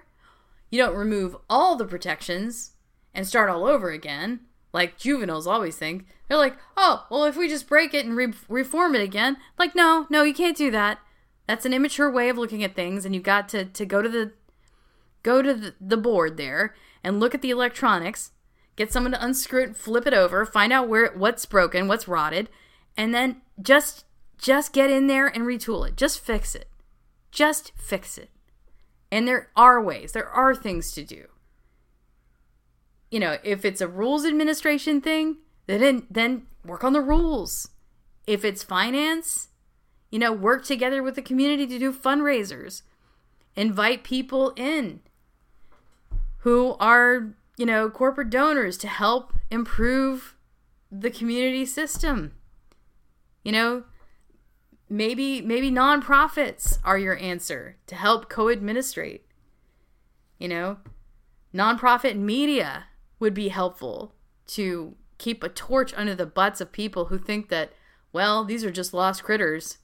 You 0.70 0.78
don't 0.78 0.96
remove 0.96 1.36
all 1.48 1.76
the 1.76 1.86
protections 1.86 2.72
and 3.14 3.26
start 3.26 3.48
all 3.48 3.64
over 3.64 3.90
again, 3.90 4.40
like 4.72 4.98
juveniles 4.98 5.46
always 5.46 5.76
think. 5.76 6.06
They're 6.28 6.36
like, 6.36 6.56
oh, 6.76 7.06
well, 7.10 7.24
if 7.24 7.36
we 7.36 7.48
just 7.48 7.68
break 7.68 7.94
it 7.94 8.04
and 8.04 8.16
re- 8.16 8.34
reform 8.48 8.94
it 8.94 9.00
again, 9.00 9.36
like, 9.58 9.74
no, 9.74 10.06
no, 10.10 10.22
you 10.22 10.34
can't 10.34 10.56
do 10.56 10.70
that. 10.72 10.98
That's 11.46 11.64
an 11.64 11.72
immature 11.72 12.10
way 12.10 12.28
of 12.28 12.38
looking 12.38 12.64
at 12.64 12.74
things, 12.74 13.04
and 13.04 13.14
you've 13.14 13.24
got 13.24 13.48
to, 13.50 13.64
to 13.64 13.86
go 13.86 14.02
to 14.02 14.08
the 14.08 14.32
go 15.22 15.42
to 15.42 15.54
the, 15.54 15.74
the 15.80 15.96
board 15.96 16.36
there 16.36 16.74
and 17.02 17.18
look 17.18 17.34
at 17.34 17.42
the 17.42 17.50
electronics 17.50 18.30
get 18.76 18.92
someone 18.92 19.12
to 19.12 19.24
unscrew 19.24 19.64
it, 19.64 19.76
flip 19.76 20.06
it 20.06 20.14
over, 20.14 20.44
find 20.44 20.72
out 20.72 20.88
where 20.88 21.10
what's 21.14 21.46
broken, 21.46 21.88
what's 21.88 22.06
rotted, 22.06 22.48
and 22.96 23.14
then 23.14 23.40
just 23.60 24.04
just 24.38 24.72
get 24.72 24.90
in 24.90 25.06
there 25.06 25.26
and 25.26 25.44
retool 25.44 25.88
it. 25.88 25.96
Just 25.96 26.20
fix 26.20 26.54
it. 26.54 26.68
Just 27.32 27.72
fix 27.74 28.18
it. 28.18 28.30
And 29.10 29.26
there 29.26 29.50
are 29.56 29.82
ways. 29.82 30.12
There 30.12 30.28
are 30.28 30.54
things 30.54 30.92
to 30.92 31.02
do. 31.02 31.26
You 33.10 33.20
know, 33.20 33.38
if 33.42 33.64
it's 33.64 33.80
a 33.80 33.88
rules 33.88 34.26
administration 34.26 35.00
thing, 35.00 35.38
then 35.66 36.06
then 36.10 36.46
work 36.64 36.84
on 36.84 36.92
the 36.92 37.00
rules. 37.00 37.70
If 38.26 38.44
it's 38.44 38.62
finance, 38.62 39.48
you 40.10 40.18
know, 40.18 40.32
work 40.32 40.64
together 40.64 41.02
with 41.02 41.14
the 41.14 41.22
community 41.22 41.66
to 41.66 41.78
do 41.78 41.92
fundraisers. 41.92 42.82
Invite 43.54 44.04
people 44.04 44.52
in 44.56 45.00
who 46.38 46.76
are 46.78 47.34
you 47.56 47.64
know, 47.64 47.88
corporate 47.88 48.30
donors 48.30 48.76
to 48.78 48.88
help 48.88 49.32
improve 49.50 50.36
the 50.90 51.10
community 51.10 51.64
system. 51.64 52.32
You 53.42 53.52
know, 53.52 53.84
maybe 54.88 55.40
maybe 55.40 55.70
nonprofits 55.70 56.78
are 56.84 56.98
your 56.98 57.16
answer 57.18 57.76
to 57.86 57.94
help 57.94 58.28
co-administrate. 58.28 59.24
You 60.38 60.48
know, 60.48 60.78
nonprofit 61.54 62.16
media 62.16 62.86
would 63.18 63.34
be 63.34 63.48
helpful 63.48 64.14
to 64.48 64.94
keep 65.18 65.42
a 65.42 65.48
torch 65.48 65.94
under 65.96 66.14
the 66.14 66.26
butts 66.26 66.60
of 66.60 66.72
people 66.72 67.06
who 67.06 67.18
think 67.18 67.48
that 67.48 67.72
well, 68.12 68.44
these 68.44 68.64
are 68.64 68.70
just 68.70 68.94
lost 68.94 69.24
critters. 69.24 69.78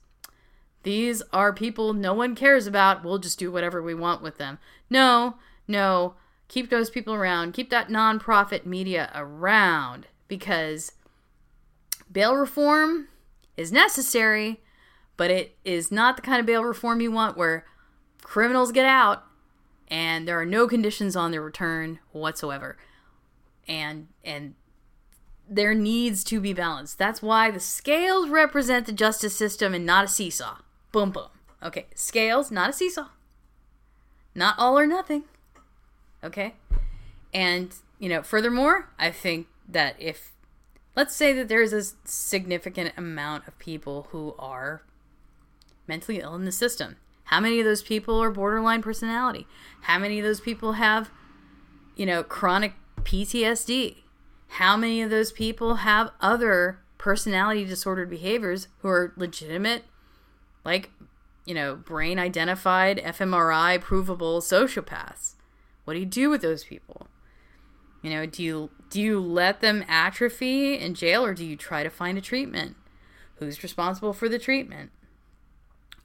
These 0.83 1.21
are 1.31 1.53
people 1.53 1.93
no 1.93 2.13
one 2.13 2.35
cares 2.35 2.67
about. 2.67 3.03
We'll 3.03 3.17
just 3.17 3.39
do 3.39 3.51
whatever 3.51 3.81
we 3.81 3.93
want 3.93 4.21
with 4.21 4.37
them. 4.37 4.59
No, 4.89 5.35
no, 5.67 6.15
keep 6.47 6.69
those 6.69 6.89
people 6.89 7.13
around, 7.13 7.53
keep 7.53 7.69
that 7.69 7.89
nonprofit 7.89 8.65
media 8.65 9.11
around 9.15 10.07
because 10.27 10.91
bail 12.11 12.35
reform 12.35 13.07
is 13.57 13.71
necessary, 13.71 14.61
but 15.17 15.31
it 15.31 15.57
is 15.63 15.91
not 15.91 16.15
the 16.15 16.21
kind 16.21 16.39
of 16.39 16.45
bail 16.45 16.63
reform 16.63 17.01
you 17.01 17.11
want 17.11 17.37
where 17.37 17.65
criminals 18.21 18.71
get 18.71 18.85
out 18.85 19.23
and 19.87 20.27
there 20.27 20.39
are 20.39 20.45
no 20.45 20.67
conditions 20.67 21.15
on 21.15 21.31
their 21.31 21.41
return 21.41 21.99
whatsoever. 22.11 22.77
And 23.67 24.07
and 24.23 24.55
there 25.49 25.73
needs 25.73 26.23
to 26.25 26.39
be 26.39 26.53
balance. 26.53 26.93
That's 26.93 27.21
why 27.21 27.51
the 27.51 27.59
scales 27.59 28.29
represent 28.29 28.85
the 28.85 28.91
justice 28.91 29.35
system 29.35 29.73
and 29.73 29.85
not 29.85 30.05
a 30.05 30.07
seesaw. 30.07 30.57
Boom 30.93 31.11
boom. 31.11 31.27
Okay, 31.61 31.87
scales, 31.95 32.51
not 32.51 32.69
a 32.69 32.73
seesaw. 32.73 33.07
Not 34.35 34.55
all 34.57 34.77
or 34.77 34.85
nothing. 34.85 35.23
Okay? 36.23 36.53
And, 37.33 37.73
you 37.99 38.07
know, 38.07 38.21
furthermore, 38.21 38.89
I 38.99 39.09
think 39.09 39.47
that 39.67 39.95
if, 39.99 40.31
let's 40.95 41.15
say 41.15 41.33
that 41.33 41.47
there's 41.49 41.73
a 41.73 41.83
significant 42.05 42.93
amount 42.95 43.47
of 43.47 43.57
people 43.57 44.07
who 44.11 44.35
are 44.37 44.83
mentally 45.87 46.19
ill 46.19 46.35
in 46.35 46.45
the 46.45 46.51
system, 46.51 46.97
how 47.25 47.39
many 47.39 47.59
of 47.59 47.65
those 47.65 47.81
people 47.81 48.21
are 48.21 48.29
borderline 48.29 48.83
personality? 48.83 49.47
How 49.81 49.97
many 49.97 50.19
of 50.19 50.25
those 50.25 50.41
people 50.41 50.73
have, 50.73 51.09
you 51.95 52.05
know, 52.05 52.21
chronic 52.23 52.73
PTSD? 53.01 53.97
How 54.47 54.77
many 54.77 55.01
of 55.01 55.09
those 55.09 55.31
people 55.31 55.75
have 55.75 56.11
other 56.21 56.79
personality 56.99 57.65
disordered 57.65 58.11
behaviors 58.11 58.67
who 58.79 58.89
are 58.89 59.13
legitimate, 59.17 59.85
like, 60.63 60.91
you 61.45 61.53
know, 61.53 61.75
brain 61.75 62.19
identified, 62.19 62.97
fMRI 62.97 63.81
provable 63.81 64.41
sociopaths? 64.41 65.35
What 65.85 65.93
do 65.93 65.99
you 65.99 66.05
do 66.05 66.29
with 66.29 66.41
those 66.41 66.63
people? 66.63 67.07
You 68.01 68.09
know, 68.09 68.25
do 68.25 68.43
you 68.43 68.69
do 68.89 69.01
you 69.01 69.19
let 69.19 69.61
them 69.61 69.83
atrophy 69.87 70.77
in 70.77 70.93
jail 70.93 71.25
or 71.25 71.33
do 71.33 71.45
you 71.45 71.55
try 71.55 71.83
to 71.83 71.89
find 71.89 72.17
a 72.17 72.21
treatment? 72.21 72.75
Who's 73.35 73.63
responsible 73.63 74.13
for 74.13 74.29
the 74.29 74.39
treatment? 74.39 74.91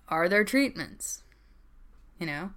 Are 0.08 0.28
there 0.28 0.44
treatments? 0.44 1.22
You 2.18 2.26
know, 2.26 2.50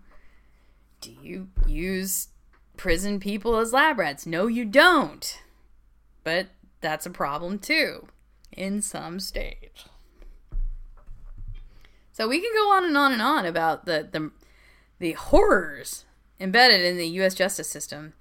do 1.02 1.12
you 1.22 1.50
use 1.68 2.30
prison 2.78 3.20
people 3.20 3.58
as 3.58 3.74
lab 3.74 4.00
rats? 4.00 4.26
No, 4.26 4.48
you 4.48 4.64
don't. 4.64 5.42
But 6.24 6.48
that's 6.80 7.06
a 7.06 7.12
problem 7.12 7.60
too 7.60 8.08
in 8.52 8.82
some 8.82 9.20
states. 9.20 9.86
So 12.22 12.28
we 12.28 12.40
can 12.40 12.52
go 12.54 12.72
on 12.72 12.86
and 12.86 12.96
on 12.96 13.14
and 13.14 13.22
on 13.22 13.48
about 13.48 13.86
the 13.86 14.08
the, 14.12 14.30
the 15.00 15.14
horrors 15.14 16.06
embedded 16.40 16.82
in 16.82 16.96
the 16.96 17.08
US 17.20 17.34
justice 17.34 17.68
system. 17.68 18.14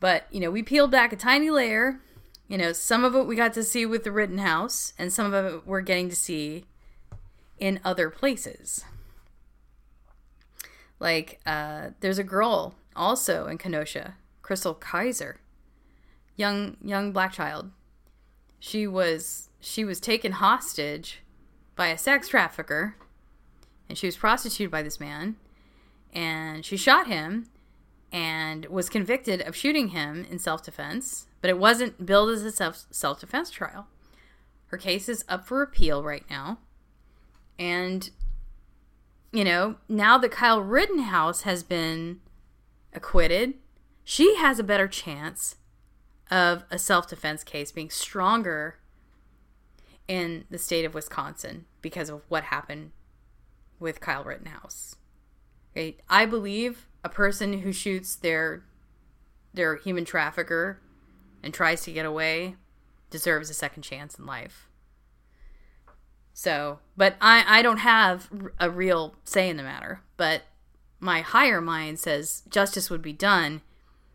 But, 0.00 0.24
you 0.30 0.40
know, 0.40 0.50
we 0.50 0.62
peeled 0.62 0.90
back 0.90 1.12
a 1.12 1.16
tiny 1.16 1.50
layer. 1.50 2.00
You 2.46 2.56
know, 2.56 2.72
some 2.72 3.04
of 3.04 3.14
it 3.14 3.26
we 3.26 3.36
got 3.36 3.52
to 3.52 3.64
see 3.64 3.84
with 3.84 4.04
the 4.04 4.12
Rittenhouse, 4.12 4.94
and 4.98 5.12
some 5.12 5.34
of 5.34 5.44
it 5.44 5.66
we're 5.66 5.82
getting 5.82 6.08
to 6.08 6.16
see 6.16 6.64
in 7.58 7.80
other 7.84 8.08
places. 8.08 8.86
Like, 10.98 11.38
uh, 11.44 11.90
there's 12.00 12.18
a 12.18 12.24
girl 12.24 12.76
also 12.96 13.46
in 13.46 13.58
Kenosha, 13.58 14.14
Chrystul 14.42 14.80
Kizer, 14.80 15.36
young 16.34 16.78
young 16.82 17.12
black 17.12 17.34
child. 17.34 17.72
She 18.58 18.86
was 18.86 19.50
she 19.60 19.84
was 19.84 20.00
taken 20.00 20.32
hostage 20.32 21.20
by 21.76 21.88
a 21.88 21.98
sex 21.98 22.28
trafficker, 22.28 22.94
and 23.88 23.96
she 23.96 24.06
was 24.06 24.16
prostituted 24.16 24.70
by 24.70 24.82
this 24.82 25.00
man 25.00 25.36
and 26.12 26.64
she 26.64 26.76
shot 26.76 27.06
him 27.06 27.48
and 28.10 28.66
was 28.66 28.88
convicted 28.88 29.42
of 29.42 29.54
shooting 29.54 29.88
him 29.88 30.26
in 30.30 30.38
self 30.38 30.62
defense, 30.62 31.26
but 31.40 31.50
it 31.50 31.58
wasn't 31.58 32.06
billed 32.06 32.30
as 32.30 32.42
a 32.42 32.52
self 32.52 32.86
self 32.90 33.20
defense 33.20 33.50
trial. 33.50 33.86
Her 34.66 34.78
case 34.78 35.08
is 35.08 35.24
up 35.28 35.46
for 35.46 35.62
appeal 35.62 36.02
right 36.02 36.24
now. 36.28 36.58
And, 37.58 38.10
you 39.32 39.44
know, 39.44 39.76
now 39.88 40.18
that 40.18 40.30
Kyle 40.30 40.60
Rittenhouse 40.60 41.42
has 41.42 41.62
been 41.62 42.20
acquitted, 42.92 43.54
she 44.04 44.36
has 44.36 44.58
a 44.58 44.64
better 44.64 44.88
chance 44.88 45.56
of 46.30 46.64
a 46.70 46.78
self 46.78 47.08
defense 47.08 47.44
case 47.44 47.72
being 47.72 47.90
stronger 47.90 48.78
in 50.06 50.44
the 50.50 50.58
state 50.58 50.84
of 50.84 50.94
Wisconsin 50.94 51.66
because 51.82 52.08
of 52.08 52.22
what 52.28 52.44
happened 52.44 52.92
with 53.78 54.00
Kyle 54.00 54.24
Rittenhouse. 54.24 54.96
I 56.08 56.26
believe 56.26 56.88
a 57.04 57.08
person 57.08 57.60
who 57.60 57.72
shoots 57.72 58.16
their 58.16 58.64
their 59.54 59.76
human 59.76 60.04
trafficker 60.04 60.80
and 61.42 61.54
tries 61.54 61.82
to 61.82 61.92
get 61.92 62.04
away 62.04 62.56
deserves 63.10 63.48
a 63.48 63.54
second 63.54 63.82
chance 63.82 64.18
in 64.18 64.26
life. 64.26 64.68
So, 66.32 66.80
but 66.96 67.16
I 67.20 67.44
I 67.46 67.62
don't 67.62 67.78
have 67.78 68.28
a 68.58 68.70
real 68.70 69.14
say 69.24 69.48
in 69.48 69.56
the 69.56 69.62
matter, 69.62 70.02
but 70.16 70.42
my 71.00 71.20
higher 71.20 71.60
mind 71.60 71.98
says 71.98 72.42
justice 72.48 72.90
would 72.90 73.02
be 73.02 73.12
done 73.12 73.62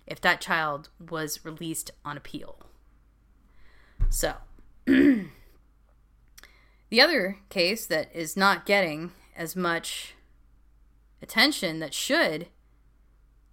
if 0.06 0.20
that 0.22 0.42
child 0.42 0.90
was 1.10 1.46
released 1.46 1.92
on 2.04 2.18
appeal. 2.18 2.60
So, 4.10 4.36
the 4.86 5.30
other 7.00 7.40
case 7.50 7.86
that 7.86 8.14
is 8.14 8.36
not 8.36 8.66
getting 8.66 9.12
as 9.36 9.56
much 9.56 10.14
attention 11.22 11.80
that 11.80 11.94
should 11.94 12.48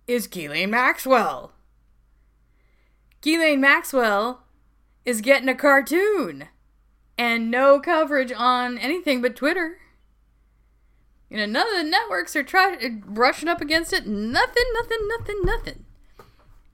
is 0.06 0.26
Ghislaine 0.26 0.70
Maxwell. 0.70 1.52
Ghislaine 3.20 3.60
Maxwell 3.60 4.42
is 5.04 5.20
getting 5.20 5.48
a 5.48 5.54
cartoon 5.54 6.48
and 7.16 7.50
no 7.50 7.78
coverage 7.80 8.32
on 8.32 8.78
anything 8.78 9.20
but 9.20 9.36
Twitter. 9.36 9.78
You 11.28 11.36
know, 11.36 11.46
none 11.46 11.68
of 11.68 11.76
the 11.76 11.88
networks 11.88 12.34
are 12.34 12.42
trying 12.42 12.84
uh, 12.84 13.06
brushing 13.06 13.48
up 13.48 13.60
against 13.60 13.92
it. 13.92 14.06
Nothing, 14.06 14.64
nothing, 14.74 15.08
nothing, 15.08 15.40
nothing. 15.44 15.84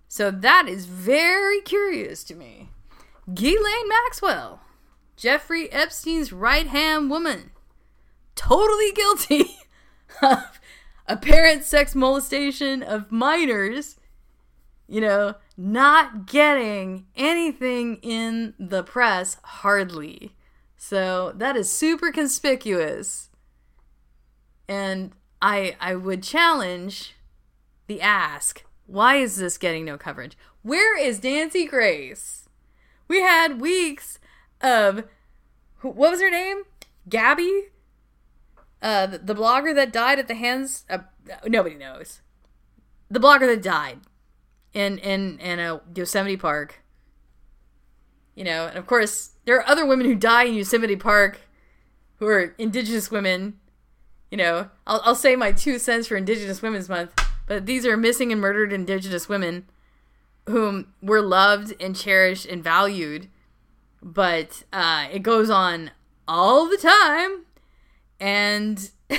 So 0.08 0.30
that 0.30 0.66
is 0.68 0.86
very 0.86 1.60
curious 1.60 2.24
to 2.24 2.34
me. 2.34 2.70
Ghislaine 3.34 3.88
Maxwell, 3.88 4.60
Jeffrey 5.16 5.70
Epstein's 5.70 6.32
right 6.32 6.66
hand 6.68 7.10
woman, 7.10 7.50
totally 8.36 8.92
guilty 8.92 9.58
of 10.22 10.60
apparent 11.06 11.64
sex 11.64 11.94
molestation 11.94 12.82
of 12.82 13.10
minors, 13.10 13.96
you 14.86 15.00
know, 15.00 15.34
not 15.56 16.26
getting 16.26 17.06
anything 17.16 17.96
in 18.02 18.54
the 18.58 18.82
press 18.82 19.38
hardly. 19.42 20.36
So 20.76 21.32
that 21.36 21.56
is 21.56 21.70
super 21.70 22.12
conspicuous. 22.12 23.30
And 24.68 25.12
I 25.40 25.76
I 25.80 25.94
would 25.94 26.22
challenge 26.22 27.14
the 27.86 28.00
ask, 28.00 28.64
why 28.86 29.16
is 29.16 29.36
this 29.36 29.58
getting 29.58 29.84
no 29.84 29.96
coverage? 29.96 30.36
Where 30.62 30.98
is 30.98 31.22
Nancy 31.22 31.66
Grace? 31.66 32.48
We 33.08 33.20
had 33.20 33.60
weeks 33.60 34.18
of 34.60 35.04
what 35.80 35.96
was 35.96 36.20
her 36.20 36.30
name? 36.30 36.62
Gabby? 37.08 37.68
Uh, 38.82 39.06
the, 39.06 39.34
blogger 39.34 39.74
that 39.74 39.92
died 39.92 40.18
at 40.18 40.28
the 40.28 40.34
hands 40.34 40.84
of 40.88 41.04
nobody 41.46 41.74
knows. 41.74 42.20
The 43.10 43.20
blogger 43.20 43.46
that 43.46 43.62
died 43.62 44.00
in 44.72 44.98
in 44.98 45.38
in 45.38 45.58
a 45.58 45.80
Yosemite 45.94 46.36
Park. 46.36 46.82
You 48.34 48.44
know, 48.44 48.66
and 48.66 48.76
of 48.76 48.86
course 48.86 49.30
there 49.46 49.56
are 49.56 49.68
other 49.68 49.86
women 49.86 50.06
who 50.06 50.14
die 50.14 50.44
in 50.44 50.54
Yosemite 50.54 50.96
Park 50.96 51.40
who 52.16 52.26
are 52.26 52.54
indigenous 52.58 53.10
women. 53.10 53.58
You 54.30 54.38
know, 54.38 54.70
I'll 54.86 55.00
I'll 55.04 55.14
say 55.14 55.36
my 55.36 55.52
two 55.52 55.78
cents 55.78 56.08
for 56.08 56.16
Indigenous 56.16 56.60
Women's 56.60 56.88
Month, 56.88 57.12
but 57.46 57.64
these 57.64 57.86
are 57.86 57.96
missing 57.96 58.30
and 58.30 58.40
murdered 58.40 58.72
indigenous 58.72 59.28
women 59.28 59.66
whom 60.46 60.92
were 61.00 61.22
loved 61.22 61.74
and 61.80 61.96
cherished 61.96 62.46
and 62.46 62.62
valued. 62.62 63.28
But 64.02 64.64
uh, 64.72 65.08
it 65.10 65.22
goes 65.22 65.50
on 65.50 65.90
all 66.28 66.68
the 66.68 66.76
time, 66.76 67.45
and 68.20 68.90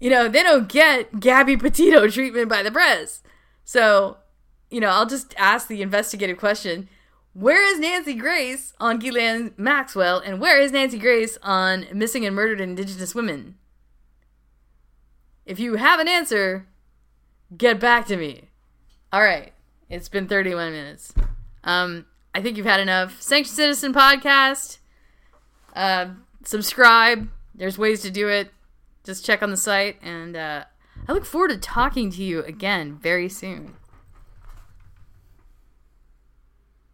you 0.00 0.10
know 0.10 0.28
they 0.28 0.42
don't 0.42 0.68
get 0.68 1.20
Gabby 1.20 1.56
Petito 1.56 2.08
treatment 2.08 2.48
by 2.48 2.62
the 2.62 2.70
press. 2.70 3.22
So 3.64 4.18
you 4.70 4.80
know, 4.80 4.88
I'll 4.88 5.06
just 5.06 5.34
ask 5.36 5.68
the 5.68 5.82
investigative 5.82 6.38
question 6.38 6.88
where 7.34 7.64
is 7.64 7.78
Nancy 7.78 8.14
Grace 8.14 8.74
on 8.78 8.98
Ghislaine 8.98 9.54
Maxwell, 9.56 10.18
and 10.18 10.38
where 10.38 10.60
is 10.60 10.72
Nancy 10.72 10.98
Grace 10.98 11.38
on 11.42 11.86
missing 11.92 12.26
and 12.26 12.36
murdered 12.36 12.60
Indigenous 12.60 13.14
women? 13.14 13.56
If 15.46 15.58
you 15.58 15.76
have 15.76 15.98
an 15.98 16.08
answer, 16.08 16.66
get 17.56 17.80
back 17.80 18.06
to 18.06 18.16
me. 18.16 18.50
All 19.12 19.22
right, 19.22 19.52
it's 19.88 20.10
been 20.10 20.28
31 20.28 20.72
minutes. 20.72 21.14
Um, 21.64 22.06
I 22.34 22.42
think 22.42 22.56
you've 22.56 22.66
had 22.66 22.80
enough. 22.80 23.20
Sanctioned 23.20 23.56
Citizen 23.56 23.94
Podcast. 23.94 24.78
Uh, 25.74 26.08
subscribe. 26.44 27.28
There's 27.62 27.78
ways 27.78 28.02
to 28.02 28.10
do 28.10 28.26
it. 28.26 28.50
Just 29.04 29.24
check 29.24 29.40
on 29.40 29.52
the 29.52 29.56
site, 29.56 30.02
and 30.02 30.34
uh, 30.34 30.64
I 31.06 31.12
look 31.12 31.24
forward 31.24 31.50
to 31.50 31.58
talking 31.58 32.10
to 32.10 32.20
you 32.20 32.42
again 32.42 32.98
very 33.00 33.28
soon. 33.28 33.76